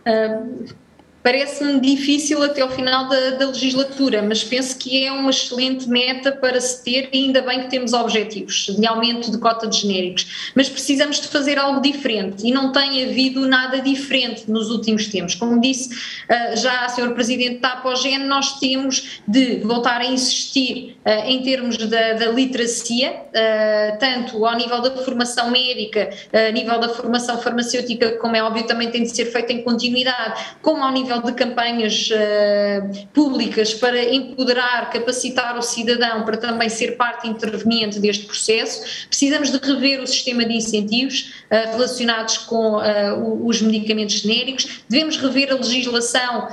Uh 0.06 0.89
Parece-me 1.22 1.82
difícil 1.82 2.42
até 2.42 2.62
ao 2.62 2.70
final 2.70 3.10
da, 3.10 3.32
da, 3.32 3.48
legislatura, 3.48 4.22
mas 4.22 4.42
penso 4.42 4.78
que 4.78 5.04
é 5.04 5.12
uma 5.12 5.32
excelente 5.32 5.88
meta 5.90 6.32
para 6.32 6.62
se 6.62 6.82
ter 6.84 7.10
e 7.12 7.26
ainda 7.26 7.42
bem 7.42 7.64
que 7.64 7.70
temos 7.70 7.92
objetivos 7.92 8.68
de 8.68 8.88
aumento 8.88 9.30
de 9.30 9.38
cota 9.38 9.68
de 9.68 9.82
genéricos. 9.82 10.52
Mas 10.56 10.70
precisamos 10.70 11.20
de 11.20 11.28
fazer 11.28 11.60
algo 11.60 11.82
diferente 11.82 12.48
e 12.48 12.52
não 12.54 12.72
tem 12.72 13.04
havido 13.04 13.46
nada 13.46 13.82
diferente 13.82 14.50
nos 14.50 14.70
últimos 14.70 15.08
tempos. 15.08 15.36
Como 15.36 15.60
disse 15.60 15.90
uh, 15.94 16.56
já 16.56 16.86
a 16.86 16.90
Sr. 16.90 17.14
Presidente 17.14 17.60
da 17.60 17.74
Apogen, 17.74 18.20
nós 18.20 18.58
temos 18.60 19.20
de 19.28 19.58
voltar 19.58 20.00
a 20.00 20.06
insistir 20.06 20.98
uh, 21.06 21.28
em 21.28 21.42
termos 21.44 21.78
da, 21.78 22.14
da 22.14 22.28
literacia, 22.28 23.12
uh, 23.12 24.00
tanto 24.00 24.46
ao 24.46 24.56
nível 24.56 24.82
da 24.82 24.92
formação 25.04 25.52
médica, 25.52 26.10
a 26.32 26.52
nível 26.52 26.80
da 26.80 26.88
formação 26.90 27.38
farmacêutica, 27.40 28.12
como 28.18 28.38
é 28.38 28.44
óbvio 28.44 28.66
também 28.66 28.90
tem 28.90 29.04
de 29.04 29.10
ser 29.10 29.26
feita 29.26 29.52
em 29.52 29.62
continuidade, 29.64 30.56
como 30.62 30.82
ao 30.82 30.92
nível 30.92 31.09
nível 31.10 31.24
de 31.24 31.34
campanhas 31.34 32.10
uh, 32.12 33.08
públicas 33.14 33.74
para 33.74 34.02
empoderar, 34.14 34.92
capacitar 34.92 35.58
o 35.58 35.62
cidadão 35.62 36.24
para 36.24 36.38
também 36.38 36.70
ser 36.70 36.96
parte 36.96 37.28
interveniente 37.28 38.00
deste 38.00 38.26
processo. 38.26 39.08
Precisamos 39.08 39.52
de 39.52 39.58
rever 39.58 40.02
o 40.02 40.08
sistema 40.08 40.46
de 40.46 40.54
incentivos 40.54 41.34
uh, 41.50 41.72
relacionados 41.72 42.38
com 42.38 42.78
uh, 42.78 43.48
os 43.48 43.62
medicamentos 43.62 44.20
genéricos. 44.20 44.84
Devemos 44.88 45.18
rever 45.18 45.52
a 45.52 45.56
legislação 45.56 46.48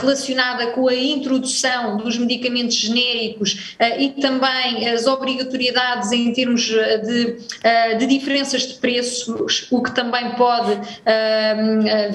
relacionada 0.00 0.68
com 0.68 0.88
a 0.88 0.94
introdução 0.94 1.98
dos 1.98 2.16
medicamentos 2.16 2.76
genéricos 2.76 3.76
e 3.98 4.10
também 4.20 4.88
as 4.88 5.06
obrigatoriedades 5.06 6.12
em 6.12 6.32
termos 6.32 6.62
de, 6.62 7.36
de 7.98 8.06
diferenças 8.06 8.62
de 8.62 8.74
preços, 8.74 9.66
o 9.70 9.82
que 9.82 9.94
também 9.94 10.30
pode 10.32 10.78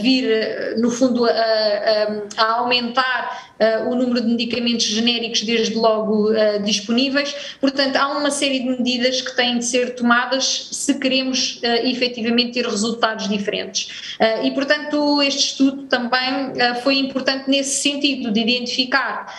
vir, 0.01 0.75
no 0.77 0.89
fundo, 0.89 1.25
a 1.25 1.82
a 2.37 2.51
aumentar 2.53 3.53
uh, 3.59 3.89
o 3.89 3.95
número 3.95 4.21
de 4.21 4.27
medicamentos 4.27 4.85
genéricos 4.85 5.41
desde 5.41 5.75
logo 5.75 6.31
uh, 6.31 6.61
disponíveis. 6.63 7.55
Portanto, 7.59 7.95
há 7.95 8.07
uma 8.17 8.31
série 8.31 8.59
de 8.59 8.69
medidas 8.69 9.21
que 9.21 9.35
têm 9.35 9.57
de 9.57 9.65
ser 9.65 9.95
tomadas 9.95 10.69
se 10.71 10.93
queremos 10.99 11.57
uh, 11.57 11.87
efetivamente 11.87 12.53
ter 12.53 12.65
resultados 12.65 13.27
diferentes. 13.27 14.13
E, 14.43 14.51
portanto, 14.51 15.21
este 15.21 15.51
estudo 15.51 15.83
também 15.83 16.53
foi 16.83 16.97
importante 16.97 17.49
nesse 17.49 17.81
sentido, 17.81 18.31
de 18.31 18.39
identificar 18.39 19.33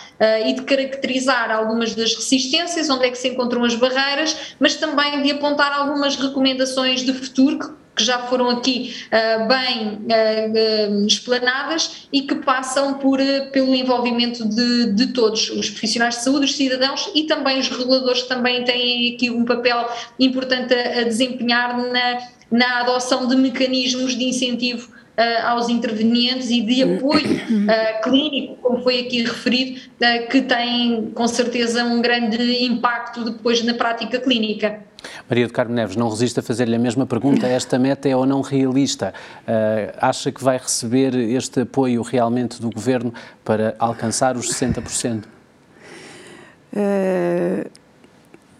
e 0.45 0.53
de 0.53 0.61
caracterizar 0.61 1.49
algumas 1.51 1.95
das 1.95 2.13
resistências, 2.13 2.89
onde 2.89 3.05
é 3.05 3.11
que 3.11 3.17
se 3.17 3.29
encontram 3.29 3.63
as 3.63 3.75
barreiras, 3.75 4.55
mas 4.59 4.75
também 4.75 5.21
de 5.21 5.31
apontar 5.31 5.71
algumas 5.71 6.15
recomendações 6.15 7.01
de 7.01 7.13
futuro 7.13 7.59
que 7.59 7.84
já 8.03 8.19
foram 8.19 8.49
aqui 8.49 8.93
uh, 9.07 9.47
bem 9.47 9.99
uh, 10.05 11.01
uh, 11.01 11.07
explanadas 11.07 12.07
e 12.11 12.21
que 12.21 12.35
passam 12.35 12.95
por, 12.95 13.19
pelo 13.51 13.73
envolvimento 13.73 14.47
de, 14.47 14.93
de, 14.93 15.07
todos, 15.07 15.49
os 15.49 15.69
profissionais 15.69 16.15
de 16.15 16.23
saúde, 16.23 16.45
os 16.45 16.55
cidadãos 16.55 17.09
e 17.15 17.23
também 17.23 17.59
os 17.59 17.69
reguladores 17.69 18.23
que 18.23 18.29
também 18.29 18.63
têm 18.63 19.15
aqui 19.15 19.29
um 19.29 19.45
papel 19.45 19.89
importante 20.19 20.73
a, 20.73 20.99
a 20.99 21.03
desempenhar 21.03 21.77
na, 21.77 22.17
na 22.51 22.81
adoção 22.81 23.27
de 23.27 23.35
mecanismos 23.35 24.15
de 24.15 24.25
incentivo 24.25 24.95
Uh, 25.15 25.47
aos 25.47 25.69
intervenientes 25.69 26.49
e 26.49 26.59
de 26.59 26.83
apoio 26.83 27.37
uh, 27.37 28.03
clínico, 28.03 28.57
como 28.57 28.83
foi 28.83 28.99
aqui 28.99 29.23
referido, 29.23 29.79
uh, 29.79 30.27
que 30.29 30.41
tem 30.41 31.09
com 31.15 31.25
certeza 31.25 31.85
um 31.85 32.01
grande 32.01 32.65
impacto 32.65 33.23
depois 33.23 33.63
na 33.63 33.73
prática 33.75 34.19
clínica. 34.19 34.83
Maria 35.29 35.47
do 35.47 35.53
Carmo 35.53 35.73
Neves, 35.73 35.95
não 35.95 36.09
resiste 36.09 36.39
a 36.39 36.43
fazer-lhe 36.43 36.75
a 36.75 36.79
mesma 36.79 37.05
pergunta. 37.05 37.47
Esta 37.47 37.79
meta 37.79 38.07
é 38.07 38.15
ou 38.15 38.25
não 38.25 38.41
realista? 38.41 39.13
Uh, 39.41 39.97
acha 39.99 40.31
que 40.31 40.43
vai 40.43 40.57
receber 40.57 41.15
este 41.15 41.61
apoio 41.61 42.01
realmente 42.01 42.61
do 42.61 42.69
Governo 42.69 43.13
para 43.43 43.75
alcançar 43.79 44.37
os 44.37 44.51
60%? 44.51 45.23
Uh 46.73 47.84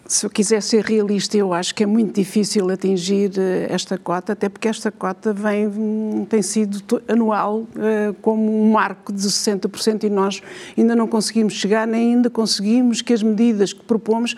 se 0.08 0.24
eu 0.24 0.30
quiser 0.30 0.62
ser 0.62 0.84
realista, 0.84 1.36
eu 1.36 1.52
acho 1.52 1.74
que 1.74 1.82
é 1.82 1.86
muito 1.86 2.14
difícil 2.14 2.70
atingir 2.70 3.32
eh, 3.36 3.66
esta 3.70 3.98
cota, 3.98 4.32
até 4.32 4.48
porque 4.48 4.68
esta 4.68 4.90
cota 4.90 5.32
vem, 5.32 5.66
hum, 5.66 6.26
tem 6.28 6.42
sido 6.42 7.02
anual 7.08 7.66
eh, 7.76 8.14
como 8.22 8.62
um 8.62 8.70
marco 8.70 9.12
de 9.12 9.20
60% 9.20 10.04
e 10.04 10.10
nós 10.10 10.42
ainda 10.76 10.94
não 10.94 11.08
conseguimos 11.08 11.54
chegar, 11.54 11.86
nem 11.86 12.14
ainda 12.14 12.30
conseguimos 12.30 13.02
que 13.02 13.12
as 13.12 13.22
medidas 13.22 13.72
que 13.72 13.82
propomos 13.84 14.36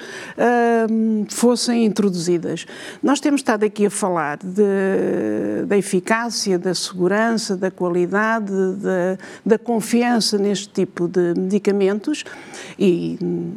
hum, 0.90 1.26
fossem 1.28 1.85
introduzidas. 1.85 2.66
Nós 3.02 3.20
temos 3.20 3.40
estado 3.40 3.64
aqui 3.64 3.87
a 3.87 3.90
falar 3.90 4.38
de, 4.38 5.66
da 5.66 5.76
eficácia, 5.76 6.59
da 6.59 6.74
segurança, 6.74 7.57
da 7.57 7.70
qualidade, 7.70 8.52
da, 8.76 9.18
da 9.44 9.59
confiança 9.59 10.38
neste 10.38 10.68
tipo 10.68 11.07
de 11.07 11.35
medicamentos 11.37 12.24
e 12.78 13.18
hum, 13.22 13.52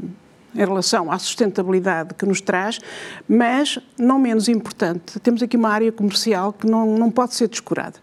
em 0.54 0.60
relação 0.60 1.12
à 1.12 1.18
sustentabilidade 1.18 2.14
que 2.14 2.26
nos 2.26 2.42
traz, 2.42 2.80
mas, 3.28 3.80
não 3.98 4.20
menos 4.20 4.48
importante, 4.48 5.20
temos 5.20 5.42
aqui 5.42 5.58
uma 5.58 5.70
área 5.70 5.92
comercial 5.92 6.54
que 6.54 6.68
não, 6.68 6.98
não 6.98 7.10
pode 7.10 7.34
ser 7.34 7.48
descurada 7.48 7.96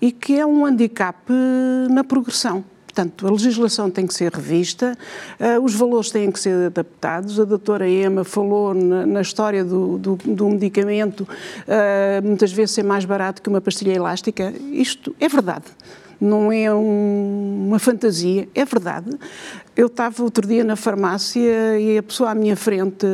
e 0.00 0.12
que 0.12 0.38
é 0.38 0.44
um 0.44 0.66
handicap 0.66 1.16
na 1.90 2.04
progressão. 2.04 2.64
Portanto, 2.94 3.26
a 3.26 3.30
legislação 3.30 3.90
tem 3.90 4.06
que 4.06 4.14
ser 4.14 4.32
revista, 4.32 4.96
uh, 5.40 5.60
os 5.60 5.74
valores 5.74 6.12
têm 6.12 6.30
que 6.30 6.38
ser 6.38 6.66
adaptados. 6.66 7.40
A 7.40 7.44
doutora 7.44 7.88
Ema 7.88 8.22
falou 8.22 8.72
na, 8.72 9.04
na 9.04 9.20
história 9.20 9.64
do, 9.64 9.98
do, 9.98 10.16
do 10.24 10.48
medicamento, 10.50 11.22
uh, 11.22 12.24
muitas 12.24 12.52
vezes 12.52 12.72
ser 12.72 12.84
mais 12.84 13.04
barato 13.04 13.42
que 13.42 13.48
uma 13.48 13.60
pastilha 13.60 13.92
elástica. 13.92 14.54
Isto 14.70 15.14
é 15.18 15.28
verdade 15.28 15.64
não 16.20 16.52
é 16.52 16.72
um, 16.72 17.66
uma 17.68 17.78
fantasia, 17.78 18.48
é 18.54 18.64
verdade. 18.64 19.10
Eu 19.76 19.86
estava 19.86 20.22
outro 20.22 20.46
dia 20.46 20.64
na 20.64 20.76
farmácia 20.76 21.78
e 21.78 21.98
a 21.98 22.02
pessoa 22.02 22.30
à 22.30 22.34
minha 22.34 22.56
frente 22.56 23.06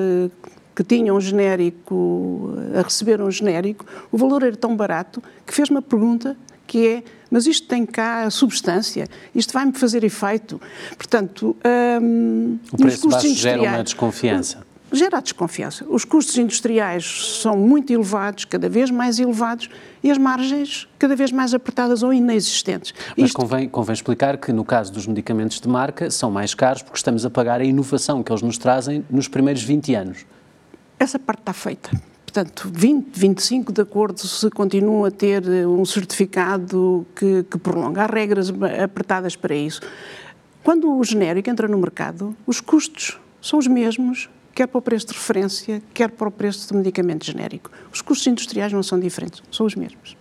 que 0.75 0.85
tinha 0.85 1.13
um 1.13 1.21
genérico, 1.21 2.55
a 2.75 2.83
receber 2.83 3.21
um 3.21 3.31
genérico, 3.31 3.85
o 4.11 4.17
valor 4.17 4.43
era 4.43 4.57
tão 4.57 4.75
barato 4.77 5.23
que 5.47 5.53
fez 5.53 5.69
uma 5.69 5.83
pergunta 5.83 6.37
que 6.67 6.87
é 6.87 7.03
mas 7.31 7.47
isto 7.47 7.69
tem 7.69 7.87
cá 7.87 8.25
a 8.25 8.31
substância, 8.31 9.07
isto 9.33 9.53
vai-me 9.53 9.73
fazer 9.73 10.03
efeito. 10.03 10.61
Portanto, 10.97 11.57
um, 12.03 12.59
o 12.73 12.77
preço 12.77 13.09
baixo 13.09 13.35
gera 13.35 13.63
uma 13.63 13.85
desconfiança 13.85 14.70
gera 14.93 15.21
desconfiança. 15.21 15.85
Os 15.89 16.05
custos 16.05 16.37
industriais 16.37 17.41
são 17.41 17.57
muito 17.57 17.93
elevados, 17.93 18.45
cada 18.45 18.69
vez 18.69 18.91
mais 18.91 19.19
elevados, 19.19 19.69
e 20.03 20.11
as 20.11 20.19
margens 20.19 20.89
cada 20.99 21.15
vez 21.15 21.31
mais 21.31 21.55
apertadas 21.55 22.03
ou 22.03 22.13
inexistentes. 22.13 22.95
Mas 23.17 23.27
Isto... 23.29 23.37
convém, 23.37 23.69
convém 23.69 23.93
explicar 23.93 24.37
que, 24.39 24.53
no 24.53 24.65
caso 24.65 24.93
dos 24.93 25.07
medicamentos 25.07 25.61
de 25.61 25.69
marca, 25.69 26.11
são 26.11 26.31
mais 26.31 26.55
caros 26.55 26.83
porque 26.83 26.99
estamos 26.99 27.25
a 27.25 27.31
pagar 27.31 27.61
a 27.61 27.65
inovação 27.65 28.23
que 28.23 28.33
eles 28.33 28.43
nos 28.43 28.59
trazem 28.59 29.05
nos 29.11 29.29
primeiros 29.29 29.63
20 29.63 29.95
anos. 29.95 30.27
Essa 30.99 31.19
parte 31.19 31.41
está 31.41 31.53
feita. 31.53 31.91
Portanto, 32.25 32.71
20, 32.73 33.19
25, 33.19 33.73
de 33.73 33.81
acordo 33.81 34.21
se 34.21 34.49
continua 34.51 35.09
a 35.09 35.11
ter 35.11 35.43
um 35.67 35.85
certificado 35.85 37.05
que, 37.17 37.43
que 37.43 37.59
prolonga. 37.59 38.05
Há 38.05 38.07
regras 38.07 38.53
apertadas 38.83 39.35
para 39.35 39.55
isso. 39.55 39.81
Quando 40.63 40.97
o 40.97 41.03
genérico 41.03 41.51
entra 41.51 41.67
no 41.67 41.77
mercado, 41.79 42.37
os 42.47 42.61
custos 42.61 43.19
são 43.41 43.59
os 43.59 43.67
mesmos, 43.67 44.29
quer 44.55 44.67
para 44.67 44.79
o 44.79 44.83
preço 44.83 45.07
de 45.07 45.13
referência, 45.13 45.83
quer 45.95 46.11
para 46.11 46.29
o 46.29 46.31
preço 46.31 46.69
do 46.73 46.79
medicamento 46.79 47.25
genérico. 47.25 47.71
Os 47.93 48.03
custos 48.03 48.27
industriais 48.27 48.73
não 48.73 48.83
são 48.83 48.99
diferentes, 48.99 49.43
são 49.51 49.67
os 49.67 49.75
mesmos. 49.75 50.17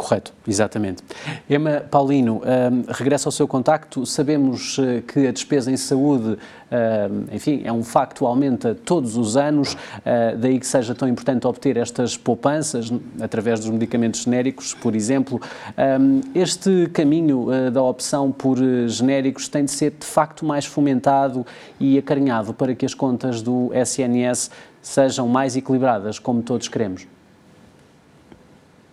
Correto, 0.00 0.32
exatamente. 0.48 1.02
Emma 1.48 1.82
Paulino, 1.90 2.36
um, 2.36 2.84
ao 3.26 3.30
seu 3.30 3.46
contacto. 3.46 4.06
Sabemos 4.06 4.78
uh, 4.78 5.02
que 5.06 5.26
a 5.26 5.30
despesa 5.30 5.70
em 5.70 5.76
saúde, 5.76 6.38
uh, 6.38 7.34
enfim, 7.34 7.60
é 7.66 7.70
um 7.70 7.84
facto, 7.84 8.26
aumenta 8.26 8.74
todos 8.74 9.18
os 9.18 9.36
anos, 9.36 9.74
uh, 9.74 10.38
daí 10.38 10.58
que 10.58 10.66
seja 10.66 10.94
tão 10.94 11.06
importante 11.06 11.46
obter 11.46 11.76
estas 11.76 12.16
poupanças 12.16 12.90
através 13.20 13.60
dos 13.60 13.68
medicamentos 13.68 14.22
genéricos, 14.22 14.72
por 14.72 14.96
exemplo. 14.96 15.38
Um, 15.76 16.22
este 16.34 16.88
caminho 16.94 17.70
da 17.70 17.82
opção 17.82 18.32
por 18.32 18.56
genéricos 18.88 19.48
tem 19.48 19.66
de 19.66 19.70
ser 19.70 19.90
de 19.90 20.06
facto 20.06 20.46
mais 20.46 20.64
fomentado 20.64 21.44
e 21.78 21.98
acarinhado 21.98 22.54
para 22.54 22.74
que 22.74 22.86
as 22.86 22.94
contas 22.94 23.42
do 23.42 23.70
SNS 23.74 24.50
sejam 24.80 25.28
mais 25.28 25.56
equilibradas, 25.56 26.18
como 26.18 26.40
todos 26.40 26.68
queremos. 26.68 27.06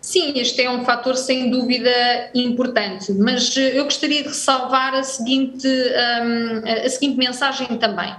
Sim, 0.07 0.31
este 0.37 0.61
é 0.61 0.71
um 0.71 0.85
fator 0.85 1.17
sem 1.17 1.49
dúvida 1.49 1.91
importante, 2.33 3.11
mas 3.11 3.57
eu 3.57 3.83
gostaria 3.83 4.21
de 4.21 4.29
ressalvar 4.29 4.95
a 4.95 5.03
seguinte, 5.03 5.67
um, 5.67 6.85
a 6.85 6.89
seguinte 6.89 7.17
mensagem 7.17 7.67
também. 7.77 8.15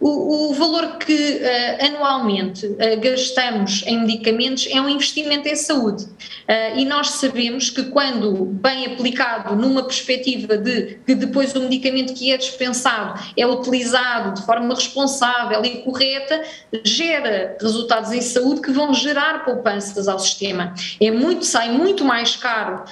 O, 0.00 0.50
o 0.50 0.54
valor 0.54 0.98
que 0.98 1.12
uh, 1.12 1.86
anualmente 1.86 2.66
uh, 2.66 3.00
gastamos 3.00 3.84
em 3.86 4.00
medicamentos 4.00 4.66
é 4.70 4.80
um 4.80 4.88
investimento 4.88 5.48
em 5.48 5.54
saúde. 5.54 6.04
Uh, 6.04 6.78
e 6.78 6.84
nós 6.84 7.10
sabemos 7.10 7.70
que, 7.70 7.84
quando 7.84 8.44
bem 8.44 8.86
aplicado 8.86 9.54
numa 9.54 9.84
perspectiva 9.84 10.58
de 10.58 10.98
que 11.06 11.14
depois 11.14 11.54
o 11.54 11.60
medicamento 11.60 12.12
que 12.12 12.32
é 12.32 12.36
dispensado 12.36 13.20
é 13.36 13.46
utilizado 13.46 14.34
de 14.34 14.44
forma 14.44 14.74
responsável 14.74 15.64
e 15.64 15.82
correta, 15.82 16.42
gera 16.82 17.56
resultados 17.60 18.12
em 18.12 18.20
saúde 18.20 18.60
que 18.60 18.72
vão 18.72 18.92
gerar 18.92 19.44
poupanças 19.44 20.08
ao 20.08 20.18
sistema. 20.18 20.74
É 21.00 21.10
muito, 21.10 21.44
sai 21.44 21.70
muito 21.70 22.04
mais 22.04 22.36
caro 22.36 22.82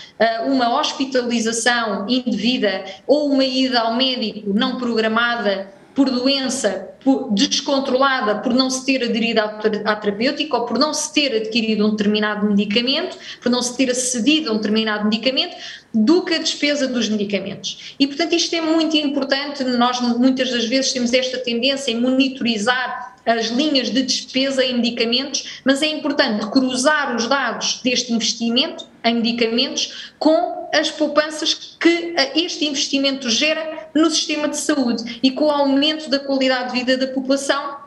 uma 0.47 0.79
hospitalização 0.79 2.07
indevida 2.09 2.85
ou 3.07 3.31
uma 3.31 3.45
ida 3.45 3.81
ao 3.81 3.95
médico 3.95 4.53
não 4.55 4.79
programada 4.79 5.69
por 5.95 6.11
doença 6.11 6.92
descontrolada 7.33 8.37
por 8.37 8.55
não 8.55 8.71
se 8.71 8.85
ter 8.85 9.03
aderido 9.03 9.41
à, 9.41 9.97
terapêutica 9.97 10.57
ou 10.57 10.67
por 10.67 10.79
não 10.79 10.95
se 10.95 11.13
ter 11.13 11.35
adquirido 11.37 11.87
um 11.87 11.91
determinado 11.91 12.47
medicamento, 12.47 13.17
por 13.41 13.51
não 13.51 13.63
se 13.63 13.77
ter 13.77 13.91
acedido 13.91 14.51
a 14.51 14.53
um 14.53 14.57
determinado 14.57 15.05
medicamento, 15.05 15.57
do 15.93 16.25
que 16.25 16.35
a 16.35 16.39
despesa 16.39 16.87
dos 16.87 17.09
medicamentos. 17.09 17.95
E, 17.99 18.07
portanto, 18.07 18.35
isto 18.35 18.55
é 18.55 18.61
muito 18.61 18.97
importante. 18.97 19.63
Nós, 19.65 20.01
muitas 20.01 20.51
das 20.51 20.65
vezes, 20.67 20.93
temos 20.93 21.13
esta 21.13 21.39
tendência 21.39 21.91
em 21.91 22.01
monitorizar 22.01 23.17
as 23.27 23.47
linhas 23.47 23.91
de 23.91 24.03
despesa 24.03 24.65
em 24.65 24.77
medicamentos, 24.77 25.61
mas 25.65 25.83
é 25.83 25.87
importante 25.87 26.47
cruzar 26.51 27.15
os 27.15 27.29
dados 27.29 27.81
deste 27.83 28.13
investimento 28.13 28.87
em 29.05 29.17
medicamentos 29.17 30.13
com 30.19 30.62
as 30.73 30.91
poupanças 30.91 31.77
que 31.79 32.15
este 32.35 32.65
investimento 32.65 33.29
gera 33.29 33.91
no 33.95 34.11
sistema 34.11 34.49
de 34.49 34.57
saúde 34.57 35.21
e 35.23 35.31
com 35.31 35.45
o 35.45 35.51
aumento 35.51 36.09
da 36.09 36.19
qualidade 36.19 36.73
de 36.73 36.79
vida 36.79 36.97
da 36.97 37.13
população 37.13 37.82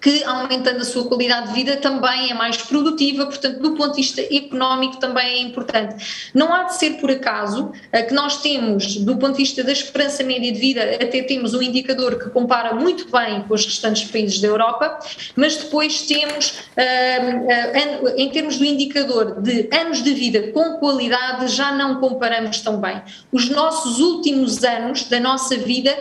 que 0.00 0.22
aumentando 0.24 0.80
a 0.80 0.84
sua 0.84 1.06
qualidade 1.06 1.48
de 1.48 1.54
vida 1.54 1.76
também 1.76 2.30
é 2.30 2.34
mais 2.34 2.56
produtiva, 2.58 3.26
portanto, 3.26 3.60
do 3.60 3.74
ponto 3.74 3.90
de 3.90 4.02
vista 4.02 4.20
económico 4.20 4.98
também 4.98 5.26
é 5.26 5.38
importante. 5.40 6.30
Não 6.34 6.52
há 6.52 6.64
de 6.64 6.76
ser 6.76 6.94
por 6.94 7.10
acaso 7.10 7.72
eh, 7.92 8.02
que 8.02 8.14
nós 8.14 8.40
temos, 8.42 8.96
do 8.96 9.16
ponto 9.16 9.32
de 9.32 9.38
vista 9.38 9.62
da 9.64 9.72
esperança 9.72 10.22
média 10.22 10.52
de 10.52 10.58
vida, 10.58 10.82
até 10.82 11.22
temos 11.22 11.54
um 11.54 11.62
indicador 11.62 12.18
que 12.18 12.30
compara 12.30 12.74
muito 12.74 13.10
bem 13.10 13.42
com 13.42 13.54
os 13.54 13.64
restantes 13.64 14.04
países 14.10 14.40
da 14.40 14.48
Europa, 14.48 14.98
mas 15.34 15.56
depois 15.56 16.02
temos, 16.02 16.60
eh, 16.76 17.16
eh, 17.48 18.14
em 18.16 18.30
termos 18.30 18.58
do 18.58 18.64
indicador 18.64 19.40
de 19.40 19.68
anos 19.72 20.02
de 20.02 20.12
vida 20.12 20.52
com 20.52 20.78
qualidade, 20.78 21.48
já 21.48 21.72
não 21.72 22.00
comparamos 22.00 22.60
tão 22.60 22.80
bem. 22.80 23.00
Os 23.32 23.48
nossos 23.48 23.98
últimos 23.98 24.62
anos 24.64 25.04
da 25.04 25.20
nossa 25.20 25.56
vida 25.56 25.96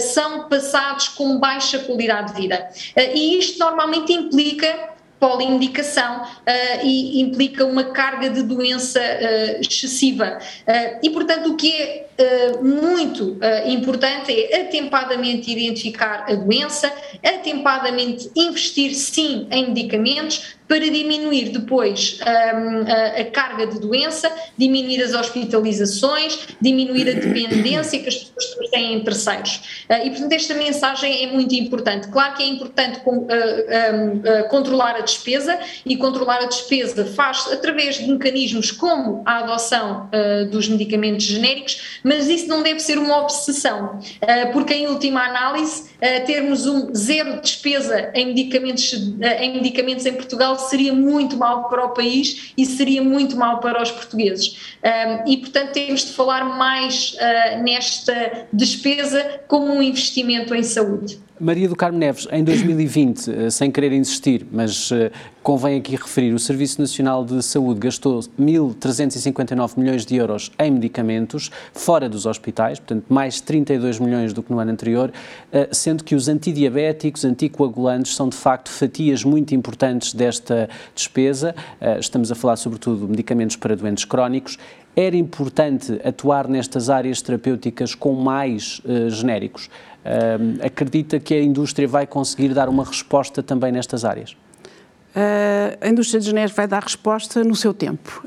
são 0.00 0.48
passados 0.48 1.08
com 1.08 1.38
baixa 1.38 1.78
qualidade 1.80 2.34
de 2.34 2.40
vida. 2.40 2.68
E 3.14 3.39
isto 3.40 3.58
normalmente 3.58 4.12
implica 4.12 4.90
poliindicação 5.20 6.22
uh, 6.22 6.82
e 6.82 7.20
implica 7.20 7.64
uma 7.66 7.84
carga 7.84 8.30
de 8.30 8.42
doença 8.42 8.98
uh, 8.98 9.60
excessiva. 9.60 10.38
Uh, 10.66 10.98
e, 11.02 11.10
portanto, 11.10 11.50
o 11.50 11.56
que 11.56 11.70
é 11.70 12.06
muito 12.60 13.38
importante 13.64 14.30
é 14.30 14.60
atempadamente 14.60 15.50
identificar 15.50 16.26
a 16.28 16.34
doença, 16.34 16.92
atempadamente 17.24 18.30
investir 18.36 18.94
sim 18.94 19.46
em 19.50 19.68
medicamentos, 19.68 20.54
para 20.70 20.88
diminuir 20.88 21.48
depois 21.48 22.20
um, 22.22 22.88
a, 22.88 23.20
a, 23.22 23.24
carga 23.24 23.66
de 23.66 23.80
doença, 23.80 24.30
diminuir 24.56 25.02
as 25.02 25.12
hospitalizações, 25.12 26.46
diminuir 26.60 27.08
a 27.08 27.12
dependência 27.14 27.98
que 27.98 28.08
as 28.08 28.14
pessoas 28.14 28.70
têm 28.70 28.94
em 28.94 29.00
terceiros. 29.02 29.84
Uh, 29.90 30.06
e, 30.06 30.10
portanto, 30.10 30.32
esta 30.32 30.54
mensagem 30.54 31.24
é 31.24 31.32
muito 31.32 31.52
importante. 31.56 32.06
Claro 32.06 32.36
que 32.36 32.44
é 32.44 32.46
importante 32.46 33.00
com, 33.00 33.16
uh, 33.16 33.24
uh, 33.26 34.48
controlar 34.48 34.94
a 34.94 35.00
despesa 35.00 35.58
e 35.84 35.96
controlar 35.96 36.38
a 36.38 36.46
despesa 36.46 37.04
faz 37.04 37.48
através 37.50 37.98
de 37.98 38.06
mecanismos 38.06 38.70
como 38.70 39.24
a 39.26 39.38
adoção 39.38 40.08
dos 40.50 40.68
medicamentos 40.68 41.24
genéricos, 41.24 42.00
mas 42.04 42.28
isso 42.28 42.46
não 42.46 42.62
deve 42.62 42.78
ser 42.78 42.98
uma 42.98 43.18
obsessão, 43.18 43.98
porque, 44.52 44.74
em 44.74 44.86
última 44.86 45.22
análise, 45.22 45.89
termos 46.26 46.66
um 46.66 46.94
zero 46.94 47.34
de 47.36 47.40
despesa 47.42 48.10
em 48.14 48.26
medicamentos, 48.26 48.92
em 48.92 49.54
medicamentos 49.54 50.06
em 50.06 50.14
Portugal 50.14 50.58
seria 50.58 50.92
muito 50.92 51.36
mal 51.36 51.68
para 51.68 51.84
o 51.84 51.90
país 51.90 52.52
e 52.56 52.64
seria 52.64 53.02
muito 53.02 53.36
mal 53.36 53.60
para 53.60 53.82
os 53.82 53.90
portugueses. 53.90 54.74
e, 55.26 55.36
portanto, 55.36 55.72
temos 55.72 56.04
de 56.06 56.12
falar 56.12 56.44
mais 56.44 57.14
uh, 57.14 57.62
nesta 57.62 58.46
despesa 58.52 59.40
como 59.46 59.72
um 59.72 59.82
investimento 59.82 60.54
em 60.54 60.62
saúde. 60.62 61.18
Maria 61.40 61.66
do 61.70 61.74
Carmo 61.74 61.96
Neves, 61.96 62.28
em 62.30 62.44
2020, 62.44 63.30
eh, 63.30 63.50
sem 63.50 63.70
querer 63.70 63.92
insistir, 63.92 64.46
mas 64.52 64.92
eh, 64.92 65.10
convém 65.42 65.78
aqui 65.78 65.96
referir, 65.96 66.34
o 66.34 66.38
Serviço 66.38 66.78
Nacional 66.78 67.24
de 67.24 67.42
Saúde 67.42 67.80
gastou 67.80 68.20
1.359 68.38 69.78
milhões 69.78 70.04
de 70.04 70.16
euros 70.16 70.52
em 70.58 70.70
medicamentos 70.70 71.50
fora 71.72 72.10
dos 72.10 72.26
hospitais, 72.26 72.78
portanto 72.78 73.06
mais 73.08 73.40
32 73.40 73.98
milhões 73.98 74.34
do 74.34 74.42
que 74.42 74.52
no 74.52 74.58
ano 74.58 74.70
anterior, 74.70 75.10
eh, 75.50 75.70
sendo 75.72 76.04
que 76.04 76.14
os 76.14 76.28
antidiabéticos, 76.28 77.24
anticoagulantes 77.24 78.14
são 78.14 78.28
de 78.28 78.36
facto 78.36 78.70
fatias 78.70 79.24
muito 79.24 79.54
importantes 79.54 80.12
desta 80.12 80.68
despesa. 80.94 81.54
Estamos 81.98 82.30
a 82.30 82.34
falar 82.34 82.56
sobretudo 82.56 83.06
de 83.06 83.10
medicamentos 83.10 83.56
para 83.56 83.74
doentes 83.74 84.04
crónicos. 84.04 84.58
Era 84.96 85.16
importante 85.16 86.00
atuar 86.04 86.48
nestas 86.48 86.90
áreas 86.90 87.22
terapêuticas 87.22 87.94
com 87.94 88.12
mais 88.12 88.82
genéricos 89.08 89.70
acredita 90.64 91.20
que 91.20 91.34
a 91.34 91.42
indústria 91.42 91.86
vai 91.86 92.06
conseguir 92.06 92.54
dar 92.54 92.68
uma 92.68 92.84
resposta 92.84 93.42
também 93.42 93.70
nestas 93.70 94.04
áreas? 94.04 94.36
Uh, 95.10 95.76
a 95.80 95.88
indústria 95.88 96.20
de 96.20 96.26
genéricos 96.26 96.56
vai 96.56 96.68
dar 96.68 96.84
resposta 96.84 97.42
no 97.42 97.56
seu 97.56 97.74
tempo. 97.74 98.24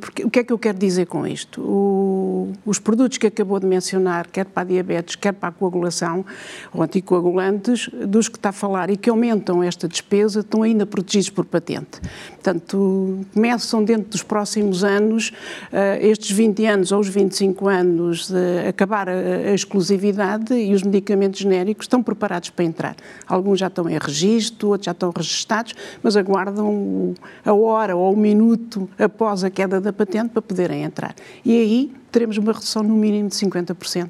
Porque, 0.00 0.24
o 0.24 0.30
que 0.30 0.38
é 0.38 0.44
que 0.44 0.52
eu 0.52 0.58
quero 0.58 0.78
dizer 0.78 1.06
com 1.06 1.26
isto? 1.26 1.60
O, 1.60 2.52
os 2.64 2.78
produtos 2.78 3.18
que 3.18 3.26
acabou 3.26 3.58
de 3.58 3.66
mencionar, 3.66 4.28
quer 4.28 4.44
para 4.44 4.62
a 4.62 4.64
diabetes, 4.64 5.16
quer 5.16 5.32
para 5.32 5.48
a 5.48 5.52
coagulação, 5.52 6.24
ou 6.72 6.82
anticoagulantes, 6.82 7.88
dos 8.06 8.28
que 8.28 8.36
está 8.36 8.50
a 8.50 8.52
falar 8.52 8.90
e 8.90 8.96
que 8.96 9.10
aumentam 9.10 9.62
esta 9.62 9.88
despesa, 9.88 10.40
estão 10.40 10.62
ainda 10.62 10.86
protegidos 10.86 11.30
por 11.30 11.44
patente. 11.44 12.00
Portanto, 12.32 13.26
começam 13.34 13.82
dentro 13.82 14.10
dos 14.10 14.22
próximos 14.22 14.84
anos, 14.84 15.30
uh, 15.72 16.00
estes 16.00 16.30
20 16.30 16.66
anos 16.66 16.92
ou 16.92 17.00
os 17.00 17.08
25 17.08 17.68
anos, 17.68 18.28
de 18.28 18.68
acabar 18.68 19.08
a, 19.08 19.12
a 19.12 19.54
exclusividade 19.54 20.54
e 20.54 20.72
os 20.74 20.82
medicamentos 20.82 21.40
genéricos 21.40 21.84
estão 21.84 22.02
preparados 22.02 22.50
para 22.50 22.64
entrar. 22.64 22.96
Alguns 23.26 23.58
já 23.58 23.66
estão 23.66 23.88
em 23.88 23.98
registro, 23.98 24.68
outros 24.68 24.86
já 24.86 24.92
estão 24.92 25.10
registados 25.14 25.74
mas 26.04 26.18
aguardam 26.18 27.14
a 27.42 27.52
hora 27.54 27.96
ou 27.96 28.12
o 28.12 28.16
minuto 28.16 28.88
após 28.98 29.42
a 29.42 29.48
queda 29.48 29.80
da 29.80 29.90
patente 29.90 30.28
para 30.28 30.42
poderem 30.42 30.82
entrar. 30.82 31.14
E 31.42 31.58
aí 31.58 31.92
teremos 32.12 32.36
uma 32.36 32.52
redução 32.52 32.82
no 32.82 32.94
mínimo 32.94 33.30
de 33.30 33.34
50% 33.36 34.08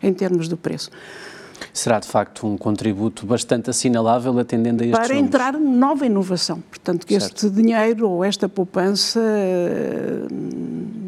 em 0.00 0.14
termos 0.14 0.46
do 0.46 0.56
preço. 0.56 0.88
Será 1.72 1.98
de 1.98 2.08
facto 2.08 2.46
um 2.46 2.56
contributo 2.56 3.26
bastante 3.26 3.70
assinalável 3.70 4.38
atendendo 4.38 4.82
a 4.82 4.86
estes 4.86 4.98
Para 4.98 5.14
números. 5.14 5.26
entrar 5.26 5.52
nova 5.54 6.06
inovação. 6.06 6.60
Portanto, 6.68 7.06
que 7.06 7.18
certo. 7.18 7.46
este 7.46 7.50
dinheiro 7.50 8.08
ou 8.08 8.24
esta 8.24 8.48
poupança 8.48 9.20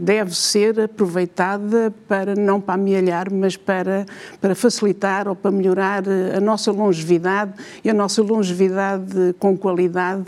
deve 0.04 0.36
ser 0.36 0.78
aproveitada 0.80 1.92
para, 2.06 2.34
não 2.34 2.60
para 2.60 2.74
amealhar, 2.74 3.32
mas 3.32 3.56
para, 3.56 4.04
para 4.40 4.54
facilitar 4.54 5.26
ou 5.26 5.34
para 5.34 5.50
melhorar 5.50 6.02
a 6.36 6.40
nossa 6.40 6.70
longevidade 6.70 7.52
e 7.82 7.88
a 7.88 7.94
nossa 7.94 8.22
longevidade 8.22 9.34
com 9.38 9.56
qualidade 9.56 10.24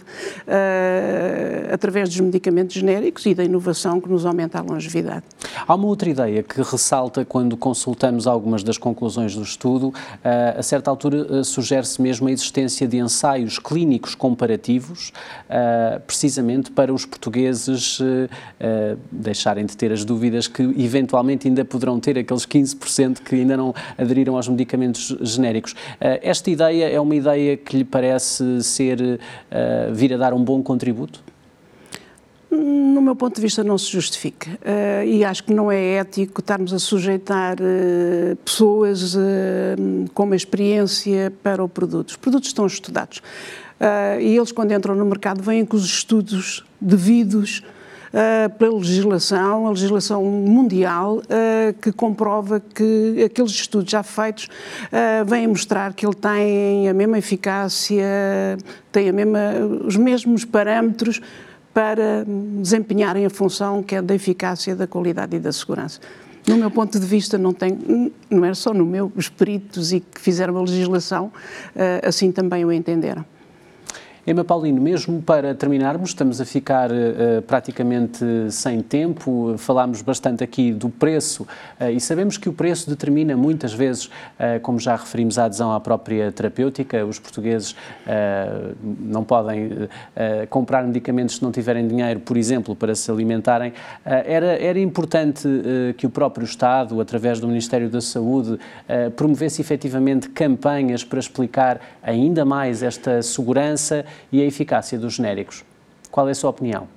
uh, 0.47 1.75
através 1.75 2.09
dos 2.09 2.21
medicamentos 2.21 2.75
genéricos 2.75 3.27
e 3.27 3.35
da 3.35 3.45
inovação 3.45 4.01
que 4.01 4.09
nos 4.09 4.25
aumenta 4.25 4.59
a 4.59 4.62
longevidade. 4.62 5.25
Há 5.67 5.75
uma 5.75 5.87
outra 5.87 6.09
ideia 6.09 6.43
que 6.43 6.62
ressalta 6.62 7.25
quando 7.25 7.57
consultamos 7.57 8.27
algumas 8.27 8.62
das 8.62 8.79
conclusões 8.79 9.35
do 9.35 9.43
estudo. 9.43 9.93
Uh, 10.25 10.59
a 10.59 10.63
certa 10.63 10.91
altura 10.91 11.19
uh, 11.19 11.45
sugere-se 11.45 12.01
mesmo 12.01 12.29
a 12.29 12.33
existência 12.33 12.87
de 12.87 12.99
ensaios 12.99 13.59
clínicos 13.59 14.15
comparativos, 14.15 15.13
uh, 15.49 16.01
precisamente 16.01 16.71
para 16.71 16.93
os 16.93 17.05
portugueses 17.05 18.01
deixarem 19.11 19.65
de 19.67 19.77
ter 19.77 19.93
as 19.93 20.05
dúvidas 20.05 20.47
que 20.49 20.63
eventualmente 20.63 21.49
ainda 21.49 21.65
poderão 21.65 21.99
ter 22.01 22.19
aqueles 22.19 22.47
15% 22.47 23.21
que 23.21 23.35
ainda 23.35 23.57
não 23.57 23.75
aderiram 23.97 24.37
aos 24.37 24.49
medicamentos 24.49 25.17
genéricos. 25.21 25.75
esta 26.01 26.51
ideia 26.51 26.89
é 26.89 27.01
uma 27.01 27.15
ideia 27.15 27.57
que 27.57 27.79
lhe 27.79 27.85
parece 27.85 28.63
ser 28.63 29.21
vir 29.93 30.15
a 30.15 30.17
dar 30.17 30.33
um 30.33 30.43
bom 30.43 30.63
contributo? 30.63 31.23
No 32.57 33.03
meu 33.03 33.14
ponto 33.14 33.35
de 33.35 33.42
vista, 33.42 33.62
não 33.62 33.77
se 33.77 33.90
justifica. 33.90 34.51
Uh, 34.51 35.05
e 35.05 35.25
acho 35.25 35.45
que 35.45 35.53
não 35.53 35.71
é 35.71 35.97
ético 35.97 36.40
estarmos 36.40 36.73
a 36.73 36.79
sujeitar 36.79 37.57
uh, 37.61 38.37
pessoas 38.37 39.14
uh, 39.14 39.19
com 40.14 40.23
uma 40.23 40.37
experiência 40.37 41.31
para 41.42 41.62
o 41.62 41.69
produto. 41.69 42.11
Os 42.11 42.16
produtos 42.16 42.49
estão 42.49 42.66
estudados. 42.66 43.21
e 44.21 44.37
eles, 44.37 44.53
quando 44.53 44.73
entram 44.73 44.95
no 44.95 45.05
mercado, 45.05 45.42
vêm 45.42 45.66
com 45.66 45.77
os 45.77 45.85
estudos 45.85 46.64
devidos 46.81 47.62
pela 48.59 48.79
legislação, 48.79 49.66
a 49.66 49.71
legislação 49.71 50.25
mundial, 50.25 51.21
que 51.83 51.92
comprova 51.92 52.61
que 52.61 53.23
aqueles 53.27 53.51
estudos 53.51 53.90
já 53.90 54.03
feitos 54.03 54.49
vêm 55.27 55.47
mostrar 55.47 55.92
que 55.92 56.07
ele 56.07 56.14
tem 56.14 56.88
a 56.88 56.95
mesma 56.95 57.19
eficácia, 57.19 58.57
tem 58.90 59.11
a 59.11 59.12
mesma, 59.12 59.40
os 59.85 59.97
mesmos 59.97 60.47
parâmetros 60.47 61.21
para 61.77 62.25
desempenharem 62.62 63.27
a 63.27 63.29
função 63.29 63.83
que 63.83 63.95
é 63.95 64.01
da 64.01 64.15
eficácia, 64.15 64.75
da 64.75 64.87
qualidade 64.87 65.37
e 65.37 65.39
da 65.39 65.53
segurança. 65.53 66.01
No 66.49 66.57
meu 66.57 66.71
ponto 66.71 66.99
de 66.99 67.05
vista, 67.05 67.37
não 67.37 67.53
tem, 67.53 68.11
não 68.31 68.47
é 68.47 68.55
só 68.55 68.73
no 68.73 68.87
meu, 68.87 69.12
os 69.15 69.29
peritos 69.29 69.93
e 69.93 70.01
que 70.01 70.19
fizeram 70.19 70.57
a 70.57 70.61
legislação 70.62 71.31
eh, 71.75 72.01
assim 72.03 72.33
também 72.33 72.65
o 72.65 72.73
entenderam. 72.73 73.27
Emma 74.29 74.43
Paulino, 74.43 74.81
mesmo 74.81 75.23
para 75.23 75.55
terminarmos, 75.55 76.11
estamos 76.11 76.41
a 76.41 76.45
ficar 76.45 76.91
uh, 76.91 77.41
praticamente 77.47 78.25
sem 78.51 78.81
tempo, 78.81 79.55
falámos 79.57 80.03
bastante 80.03 80.43
aqui 80.43 80.73
do 80.73 80.89
preço 80.89 81.45
uh, 81.81 81.91
e 81.91 82.01
sabemos 82.01 82.37
que 82.37 82.49
o 82.49 82.53
preço 82.53 82.91
determina 82.91 83.37
muitas 83.37 83.73
vezes, 83.73 84.07
uh, 84.07 84.59
como 84.62 84.81
já 84.81 84.97
referimos, 84.97 85.39
a 85.39 85.45
adesão 85.45 85.73
à 85.73 85.79
própria 85.79 86.33
terapêutica. 86.33 87.07
Os 87.07 87.21
portugueses 87.21 87.77
não 89.01 89.23
podem 89.23 89.89
comprar 90.51 90.83
medicamentos 90.85 91.37
se 91.37 91.43
não 91.43 91.53
tiverem 91.53 91.87
dinheiro, 91.87 92.21
por 92.21 92.37
exemplo, 92.37 92.75
para 92.75 92.95
se 92.95 93.11
alimentarem. 93.11 93.73
era, 94.05 94.47
era 94.61 94.79
importante 94.79 95.49
que 95.97 96.07
o 96.07 96.11
próprio 96.11 96.45
Estado, 96.45 97.01
através 97.01 97.41
do 97.41 97.47
Ministério 97.47 97.89
da 97.89 98.01
Saúde, 98.01 98.59
promovesse 99.15 99.61
efetivamente 99.61 100.29
campanhas 100.31 101.05
para 101.05 101.19
explicar 101.19 101.81
ainda 102.03 102.45
mais 102.45 102.83
esta 102.83 103.23
segurança 103.23 104.05
e 104.33 104.43
a 104.43 104.45
eficácia 104.45 104.99
dos 104.99 105.15
genéricos. 105.15 105.65
Qual 106.11 106.29
é 106.29 106.33
a 106.33 106.35
sua 106.35 106.51
opinião? 106.51 106.89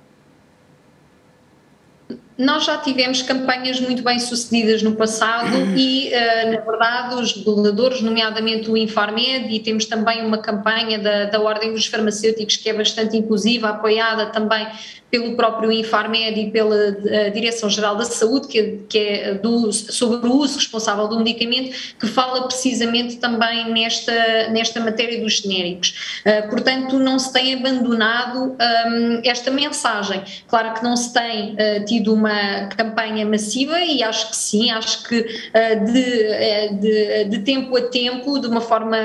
Nós 2.40 2.64
já 2.64 2.78
tivemos 2.78 3.20
campanhas 3.20 3.78
muito 3.80 4.02
bem 4.02 4.18
sucedidas 4.18 4.82
no 4.82 4.96
passado 4.96 5.54
e, 5.76 6.08
uh, 6.08 6.52
na 6.52 6.60
verdade, 6.60 7.14
os 7.16 7.36
reguladores, 7.36 8.00
nomeadamente 8.00 8.70
o 8.70 8.76
Infarmed, 8.78 9.54
e 9.54 9.60
temos 9.60 9.84
também 9.84 10.24
uma 10.24 10.38
campanha 10.38 10.98
da, 10.98 11.26
da 11.26 11.38
Ordem 11.38 11.74
dos 11.74 11.84
Farmacêuticos 11.84 12.56
que 12.56 12.70
é 12.70 12.72
bastante 12.72 13.14
inclusiva, 13.14 13.68
apoiada 13.68 14.26
também 14.26 14.66
pelo 15.10 15.34
próprio 15.34 15.72
Infarmed 15.72 16.40
e 16.40 16.50
pela 16.50 16.96
eh, 17.04 17.30
Direção-Geral 17.30 17.96
da 17.96 18.04
Saúde, 18.04 18.46
que, 18.46 18.80
que 18.88 18.98
é 18.98 19.34
do, 19.34 19.72
sobre 19.72 20.28
o 20.28 20.34
uso 20.34 20.56
responsável 20.56 21.08
do 21.08 21.18
medicamento, 21.18 21.76
que 21.98 22.06
fala 22.06 22.46
precisamente 22.46 23.16
também 23.16 23.72
nesta, 23.72 24.48
nesta 24.50 24.78
matéria 24.78 25.20
dos 25.20 25.38
genéricos. 25.38 26.22
Uh, 26.24 26.48
portanto, 26.48 26.98
não 26.98 27.18
se 27.18 27.32
tem 27.32 27.54
abandonado 27.54 28.56
um, 28.56 29.20
esta 29.24 29.50
mensagem. 29.50 30.22
Claro 30.46 30.74
que 30.74 30.84
não 30.84 30.96
se 30.96 31.12
tem 31.12 31.54
uh, 31.54 31.84
tido 31.84 32.14
uma 32.14 32.29
campanha 32.76 33.26
massiva 33.26 33.80
e 33.80 34.02
acho 34.02 34.30
que 34.30 34.36
sim, 34.36 34.70
acho 34.70 35.04
que 35.04 35.20
uh, 35.20 35.84
de, 35.92 36.78
de, 36.80 37.24
de, 37.24 37.38
tempo 37.40 37.76
a 37.76 37.82
tempo, 37.82 38.38
de 38.38 38.46
uma 38.46 38.60
forma 38.60 38.96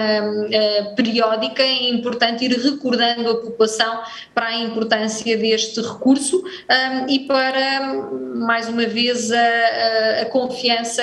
periódica, 0.95 1.61
é 1.63 1.89
importante 1.89 2.45
ir 2.45 2.51
recordando 2.51 3.29
a 3.29 3.35
população 3.35 4.01
para 4.33 4.47
a 4.47 4.57
importância 4.57 5.38
deste 5.38 5.81
recurso 5.81 6.43
um, 6.43 7.09
e 7.09 7.19
para, 7.19 8.09
mais 8.35 8.67
uma 8.67 8.85
vez, 8.85 9.31
a, 9.31 10.21
a 10.21 10.25
confiança 10.25 11.01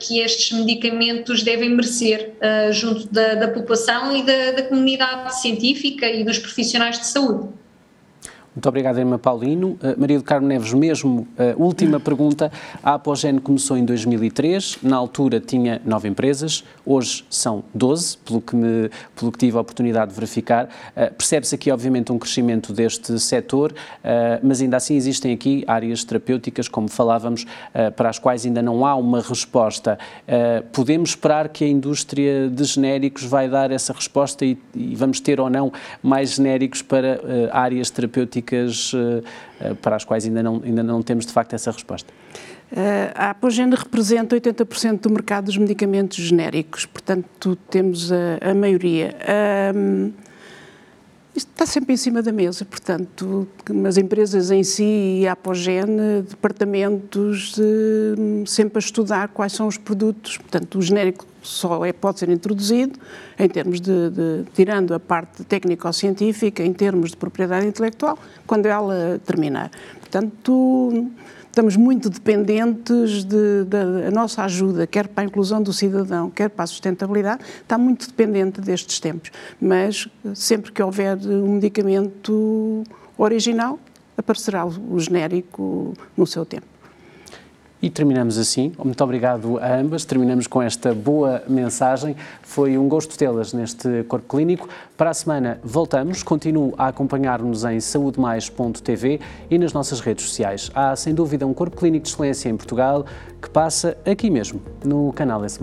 que 0.00 0.20
estes 0.20 0.56
medicamentos 0.58 1.42
devem 1.42 1.70
merecer 1.70 2.32
junto 2.70 3.06
da, 3.08 3.34
da, 3.34 3.48
população 3.48 4.16
e 4.16 4.22
da, 4.22 4.52
da 4.52 4.62
comunidade 4.62 5.40
científica 5.40 6.06
e 6.06 6.24
dos 6.24 6.38
profissionais 6.38 6.98
de 6.98 7.06
saúde. 7.06 7.48
Muito 8.56 8.70
obrigado, 8.70 8.98
Emma 8.98 9.18
Paulino. 9.18 9.78
Uh, 9.82 10.00
Maria 10.00 10.16
do 10.16 10.24
Carmo 10.24 10.46
Neves, 10.46 10.72
mesmo 10.72 11.28
uh, 11.38 11.62
última 11.62 12.00
pergunta. 12.00 12.50
A 12.82 12.94
Apogene 12.94 13.38
começou 13.38 13.76
em 13.76 13.84
2003, 13.84 14.78
na 14.82 14.96
altura 14.96 15.38
tinha 15.38 15.78
nove 15.84 16.08
empresas, 16.08 16.64
hoje 16.82 17.22
são 17.28 17.62
12, 17.74 18.16
pelo 18.16 18.40
que, 18.40 18.56
me, 18.56 18.90
pelo 19.14 19.30
que 19.30 19.36
tive 19.36 19.58
a 19.58 19.60
oportunidade 19.60 20.08
de 20.10 20.14
verificar. 20.14 20.70
Uh, 20.96 21.14
Percebe-se 21.14 21.54
aqui, 21.54 21.70
obviamente, 21.70 22.10
um 22.10 22.18
crescimento 22.18 22.72
deste 22.72 23.20
setor, 23.20 23.74
mas 24.42 24.62
ainda 24.62 24.76
assim 24.76 24.94
existem 24.94 25.34
aqui 25.34 25.64
áreas 25.66 26.04
terapêuticas, 26.04 26.68
como 26.68 26.88
falávamos, 26.88 27.44
para 27.96 28.08
as 28.08 28.18
quais 28.18 28.46
ainda 28.46 28.62
não 28.62 28.86
há 28.86 28.94
uma 28.94 29.20
resposta. 29.20 29.98
Podemos 30.72 31.10
esperar 31.10 31.48
que 31.48 31.64
a 31.64 31.68
indústria 31.68 32.48
de 32.48 32.64
genéricos 32.64 33.24
vai 33.24 33.48
dar 33.48 33.70
essa 33.70 33.92
resposta 33.92 34.44
e, 34.44 34.56
e 34.74 34.94
vamos 34.94 35.20
ter 35.20 35.40
ou 35.40 35.50
não 35.50 35.72
mais 36.02 36.34
genéricos 36.34 36.82
para 36.82 37.20
áreas 37.52 37.90
terapêuticas 37.90 38.45
eh, 38.54 39.22
eh, 39.60 39.74
para 39.74 39.96
as 39.96 40.04
quais 40.04 40.24
ainda 40.24 40.42
não, 40.42 40.62
ainda 40.64 40.82
não 40.82 41.02
temos 41.02 41.26
de 41.26 41.32
facto 41.32 41.54
essa 41.54 41.70
resposta? 41.70 42.12
Eh, 42.74 43.12
a 43.14 43.30
Apogene 43.30 43.74
representa 43.74 44.36
80% 44.36 45.00
do 45.00 45.10
mercado 45.10 45.46
dos 45.46 45.56
medicamentos 45.56 46.18
genéricos, 46.18 46.86
portanto 46.86 47.56
temos 47.70 48.12
a, 48.12 48.50
a 48.50 48.54
maioria. 48.54 49.16
Isto 51.36 51.50
está 51.50 51.66
sempre 51.66 51.92
em 51.92 51.96
cima 51.96 52.22
da 52.22 52.32
mesa, 52.32 52.64
portanto, 52.64 53.46
as 53.86 53.96
empresas 53.96 54.50
em 54.50 54.64
si 54.64 55.20
e 55.20 55.28
a 55.28 55.32
Apogene, 55.32 56.22
departamentos, 56.22 57.54
sempre 58.46 58.78
a 58.78 58.80
estudar 58.80 59.28
quais 59.28 59.52
são 59.52 59.66
os 59.66 59.76
produtos, 59.76 60.38
portanto, 60.38 60.78
o 60.78 60.82
genérico 60.82 61.26
só 61.42 61.84
é, 61.84 61.92
pode 61.92 62.18
ser 62.18 62.28
introduzido 62.28 62.98
em 63.38 63.48
termos 63.48 63.80
de, 63.80 64.10
de 64.10 64.44
tirando 64.54 64.94
a 64.94 65.00
parte 65.00 65.44
técnico-científica, 65.44 66.62
em 66.62 66.72
termos 66.72 67.10
de 67.10 67.16
propriedade 67.16 67.66
intelectual, 67.66 68.18
quando 68.46 68.66
ela 68.66 69.20
terminar. 69.24 69.70
Portanto, 70.00 71.10
estamos 71.56 71.74
muito 71.74 72.10
dependentes 72.10 73.24
de, 73.24 73.64
da 73.64 74.10
nossa 74.10 74.44
ajuda, 74.44 74.86
quer 74.86 75.08
para 75.08 75.24
a 75.24 75.26
inclusão 75.26 75.62
do 75.62 75.72
cidadão, 75.72 76.28
quer 76.28 76.50
para 76.50 76.64
a 76.64 76.66
sustentabilidade, 76.66 77.42
está 77.62 77.78
muito 77.78 78.06
dependente 78.08 78.60
destes 78.60 79.00
tempos. 79.00 79.30
Mas 79.58 80.06
sempre 80.34 80.70
que 80.70 80.82
houver 80.82 81.16
um 81.16 81.54
medicamento 81.54 82.84
original, 83.16 83.78
aparecerá 84.18 84.66
o 84.66 85.00
genérico 85.00 85.94
no 86.14 86.26
seu 86.26 86.44
tempo. 86.44 86.75
E 87.86 87.90
terminamos 87.90 88.36
assim. 88.36 88.72
Muito 88.84 89.04
obrigado 89.04 89.58
a 89.58 89.76
ambas. 89.76 90.04
Terminamos 90.04 90.48
com 90.48 90.60
esta 90.60 90.92
boa 90.92 91.44
mensagem. 91.46 92.16
Foi 92.42 92.76
um 92.76 92.88
gosto 92.88 93.16
tê-las 93.16 93.52
neste 93.52 94.02
Corpo 94.08 94.26
Clínico. 94.28 94.68
Para 94.96 95.10
a 95.10 95.14
semana 95.14 95.60
voltamos. 95.62 96.24
Continuo 96.24 96.74
a 96.76 96.88
acompanhar-nos 96.88 97.64
em 97.64 97.78
saudemais.tv 97.78 99.20
e 99.48 99.56
nas 99.56 99.72
nossas 99.72 100.00
redes 100.00 100.24
sociais. 100.24 100.68
Há, 100.74 100.96
sem 100.96 101.14
dúvida, 101.14 101.46
um 101.46 101.54
Corpo 101.54 101.76
Clínico 101.76 102.02
de 102.02 102.10
Excelência 102.10 102.48
em 102.48 102.56
Portugal 102.56 103.06
que 103.40 103.48
passa 103.48 103.96
aqui 104.04 104.30
mesmo, 104.30 104.60
no 104.84 105.12
canal 105.12 105.44
S. 105.44 105.60